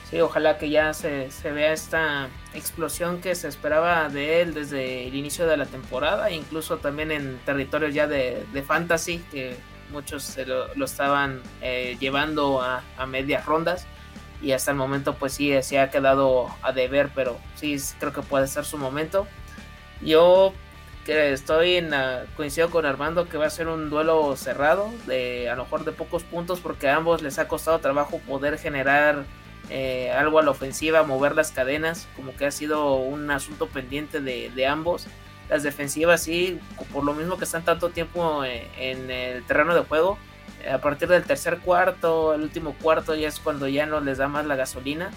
[0.09, 5.07] Sí, ojalá que ya se, se, vea esta explosión que se esperaba de él desde
[5.07, 9.55] el inicio de la temporada, incluso también en territorios ya de, de fantasy, que
[9.91, 13.86] muchos se lo, estaban eh, llevando a, medias rondas
[14.41, 18.21] y hasta el momento pues sí se ha quedado a deber pero sí creo que
[18.21, 19.27] puede ser su momento.
[20.01, 20.53] Yo
[21.05, 21.91] que estoy en
[22.36, 25.91] coincido con Armando que va a ser un duelo cerrado de a lo mejor de
[25.91, 29.23] pocos puntos porque a ambos les ha costado trabajo poder generar
[29.69, 34.19] eh, algo a la ofensiva mover las cadenas como que ha sido un asunto pendiente
[34.19, 35.07] de, de ambos
[35.50, 36.60] las defensivas sí,
[36.91, 40.18] por lo mismo que están tanto tiempo eh, en, el terreno de juego,
[40.64, 44.18] eh, a partir del tercer cuarto, el último cuarto ya es cuando ya no les
[44.18, 45.12] da más la gasolina.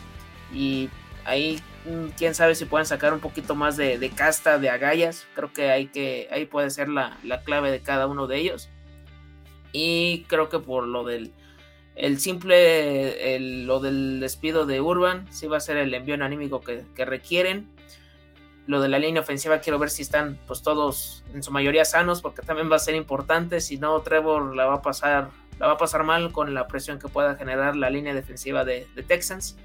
[0.52, 0.90] Y
[1.24, 5.52] ahí mm, quién sabe si pueden sacar un poquito más de, casta, de agallas, creo
[5.52, 8.68] que, hay que ahí puede ser la, clave de cada uno de ellos.
[9.72, 11.32] Y creo que por lo del
[11.94, 16.84] el simple, lo del despido de Urban, sí va a ser el envío anímico que,
[16.94, 17.68] que, requieren.
[18.68, 22.22] Lo de la línea ofensiva, quiero ver si están pues todos en su mayoría sanos,
[22.22, 23.60] porque también va a ser importante.
[23.60, 27.00] Si no, Trevor la va a pasar, la va a pasar mal con la presión
[27.00, 29.56] que pueda generar la línea defensiva de, de Texans.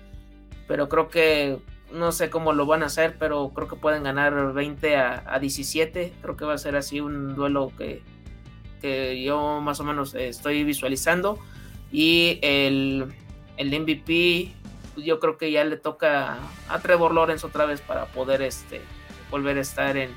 [0.67, 1.59] Pero creo que
[1.93, 6.13] no sé cómo lo van a hacer, pero creo que pueden ganar 20 a, 17.
[6.21, 8.01] Creo que va a ser así un duelo que,
[9.23, 11.39] yo más o menos estoy visualizando.
[11.91, 13.13] Y el,
[13.57, 14.51] el MVP,
[14.95, 16.37] yo creo que ya le toca
[16.69, 18.81] a Trevor Lawrence otra vez para poder este,
[19.31, 20.11] volver a estar en,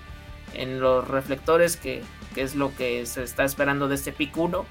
[0.81, 2.03] los reflectores, que,
[2.35, 4.65] es lo que se está esperando de este pick 1.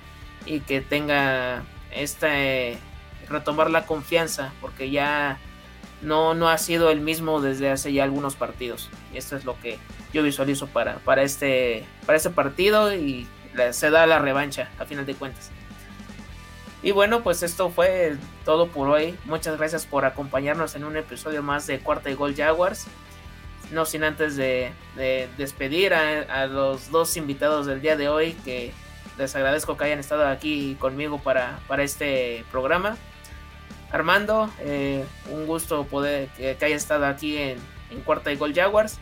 [0.47, 2.78] Y que tenga este
[3.30, 5.39] retomar la confianza, porque ya
[6.03, 8.89] no, no ha sido el mismo desde hace ya algunos partidos.
[9.14, 9.80] Y esto es lo que
[10.14, 13.28] yo visualizo para, para, este, para este partido y
[13.72, 15.51] se da la revancha a final de cuentas.
[16.86, 18.16] Y bueno, pues esto fue
[18.46, 19.18] todo por hoy.
[19.26, 22.86] Muchas gracias por acompañarnos en un episodio más de Cuarta y Gol Jaguars.
[23.72, 24.72] No sin antes de,
[25.36, 28.72] despedir a, a, los dos invitados del día de hoy, que
[29.18, 32.98] les agradezco que hayan estado aquí conmigo para, para este programa.
[33.92, 37.58] Armando, eh, un gusto poder que, haya estado aquí en,
[38.06, 39.00] Cuarta y Gol Jaguars.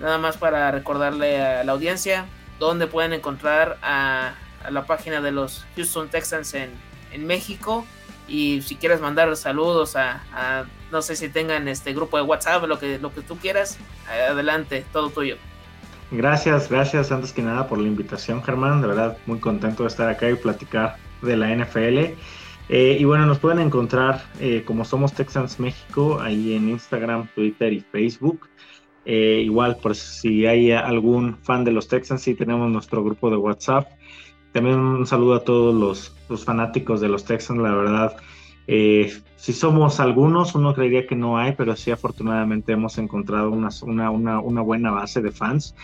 [0.00, 2.26] Nada más para recordarle a la audiencia
[2.58, 4.34] dónde pueden encontrar a,
[4.68, 7.86] la página de los Houston Texans en, México.
[8.28, 12.78] Y si quieres mandar saludos a, no sé si tengan este grupo de WhatsApp, lo
[12.78, 15.36] que, lo que tú quieras, adelante, todo tuyo.
[16.12, 18.82] Gracias, gracias antes que nada por la invitación, Germán.
[18.82, 22.16] De verdad, muy contento de estar acá y platicar de la NFL.
[22.68, 27.72] Eh, y bueno, nos pueden encontrar eh, como Somos Texans México ahí en Instagram, Twitter
[27.72, 28.48] y Facebook.
[29.04, 33.36] Eh, igual, por si hay algún fan de los Texans, sí tenemos nuestro grupo de
[33.36, 33.88] WhatsApp.
[34.52, 38.16] También un saludo a todos los, fanáticos de los Texans, la verdad.
[38.66, 43.70] si somos algunos, uno creería que no hay, pero sí afortunadamente hemos encontrado una,
[44.10, 45.74] una, una buena base de fans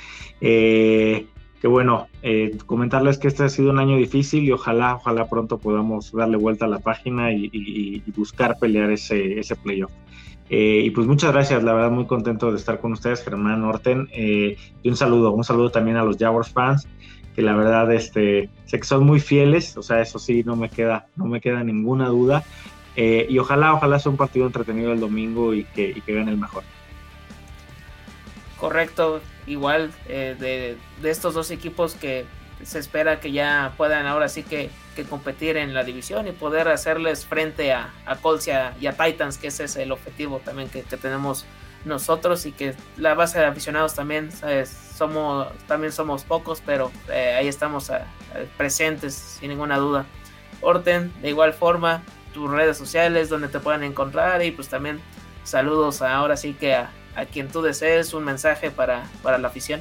[1.60, 5.58] que bueno, eh, comentarles que este ha sido un año difícil y ojalá, ojalá pronto
[5.58, 9.90] podamos darle vuelta a la página y, buscar pelear ese, ese playoff.
[10.48, 14.08] Eh, y pues muchas gracias, la verdad muy contento de estar con ustedes, Germán Orten.
[14.12, 16.86] Eh, y un saludo, un saludo también a los Jaguars fans,
[17.36, 20.70] que la verdad este, sé que son muy fieles, o sea, eso sí, no me
[20.70, 22.42] queda, no me queda ninguna duda.
[22.96, 26.38] y ojalá, ojalá sea un partido entretenido el domingo y que, y que gane el
[26.38, 26.64] mejor.
[28.58, 30.34] Correcto, igual eh,
[31.02, 32.24] de, estos dos equipos que
[32.62, 34.70] se espera que ya puedan ahora sí que,
[35.10, 39.48] competir en la división y poder hacerles frente a, a Colts y a, Titans, que
[39.48, 41.44] ese es el objetivo también que, tenemos
[41.86, 44.30] nosotros y que la base de aficionados también
[44.96, 48.00] somos también somos pocos, pero eh, ahí estamos eh,
[48.56, 50.04] presentes sin ninguna duda.
[50.60, 52.02] Orten, de igual forma,
[52.34, 55.00] tus redes sociales donde te puedan encontrar y pues también
[55.44, 59.80] saludos ahora sí que a, a quien tú desees un mensaje para, la afición.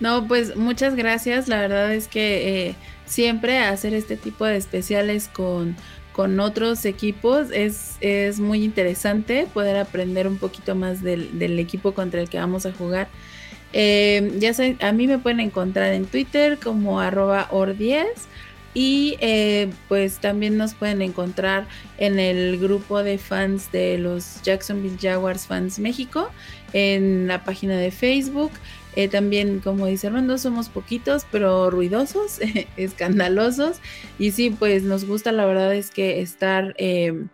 [0.00, 1.48] No, pues muchas gracias.
[1.48, 5.76] La verdad es que eh, siempre hacer este tipo de especiales con,
[6.18, 12.20] con otros equipos es, es, muy interesante poder aprender un poquito más del, equipo contra
[12.20, 13.06] el que vamos a jugar.
[13.72, 14.50] Eh, ya
[14.80, 18.06] a mí me pueden encontrar en Twitter como arroba or10
[18.74, 24.98] y eh, pues también nos pueden encontrar en el grupo de fans de los Jacksonville
[25.00, 26.32] Jaguars Fans México,
[26.72, 28.50] en la página de Facebook.
[28.98, 32.40] Eh, también, como dice Armando, somos poquitos, pero ruidosos,
[32.76, 33.78] escandalosos.
[34.18, 37.26] Y sí, pues nos gusta, la verdad es que estar eh,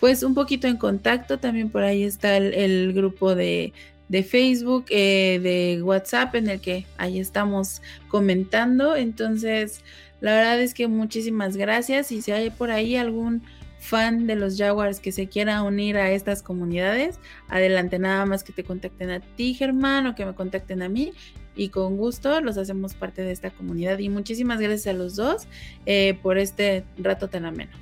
[0.00, 1.38] pues un poquito en contacto.
[1.38, 3.74] También por ahí está el, grupo de,
[4.08, 8.96] de Facebook, de WhatsApp, en el que ahí estamos comentando.
[8.96, 9.82] Entonces,
[10.20, 13.42] la verdad es que muchísimas gracias y si hay por ahí algún
[13.82, 17.18] fan de los Jaguars que se quiera unir a estas comunidades,
[17.48, 21.12] adelante nada más que te contacten a ti Germán o que me contacten a mí
[21.56, 25.48] y con gusto los hacemos parte de esta comunidad y muchísimas gracias a los dos
[25.84, 27.72] eh, por este rato tan ameno.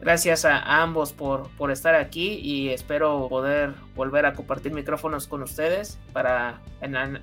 [0.00, 5.44] Gracias a ambos por, por estar aquí y espero poder volver a compartir micrófonos con
[5.44, 6.60] ustedes para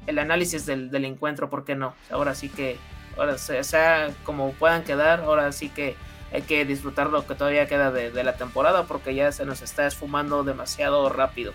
[0.07, 1.93] el análisis del, del encuentro, ¿por qué no?
[2.09, 2.77] Ahora sí que
[3.17, 5.95] ahora sea, como puedan quedar, ahora sí que
[6.31, 9.87] hay que disfrutar lo que todavía queda de, la temporada porque ya se nos está
[9.87, 11.53] esfumando demasiado rápido.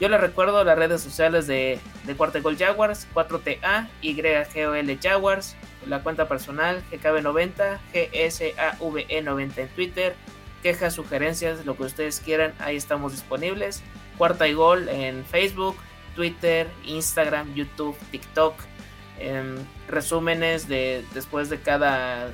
[0.00, 6.02] Yo les recuerdo las redes sociales de, de Cuarta Gol Jaguars, 4TA, YGOL Jaguars, la
[6.02, 10.14] cuenta personal GKB90, GSAVE90 en Twitter,
[10.62, 13.82] quejas, sugerencias, lo que ustedes quieran, ahí estamos disponibles.
[14.16, 15.76] Cuarta y Gol en Facebook,
[16.14, 18.54] Twitter, Instagram, YouTube, TikTok
[19.88, 22.30] resúmenes de después de cada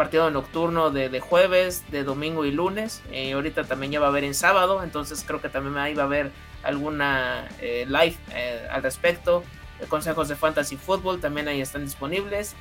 [0.00, 3.02] partido nocturno de, jueves, de domingo y lunes.
[3.12, 6.04] Eh, ahorita también ya va a haber en sábado, entonces creo que también ahí va
[6.04, 6.30] a haber
[6.62, 9.44] alguna eh, live eh, al respecto.
[9.88, 12.54] Consejos de Fantasy Football también ahí están disponibles.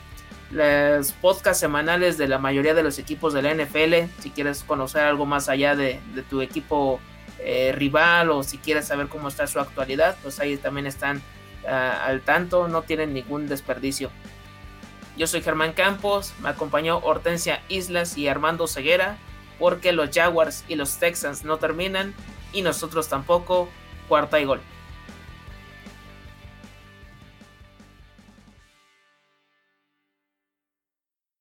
[0.52, 4.12] Los podcasts semanales de la mayoría de los equipos de la NFL.
[4.20, 7.00] Si quieres conocer algo más allá de, tu equipo
[7.74, 11.22] rival o si quieres saber cómo está su actualidad, pues ahí también están
[11.66, 12.68] ah, al tanto.
[12.68, 14.12] No tienen ningún desperdicio.
[15.20, 19.18] Yo soy Germán Campos, me acompañó Hortensia Islas y Armando Ceguera,
[19.60, 22.16] porque los Jaguars y los Texans no terminan
[22.54, 23.68] y nosotros tampoco.
[24.08, 24.62] Cuarta y gol.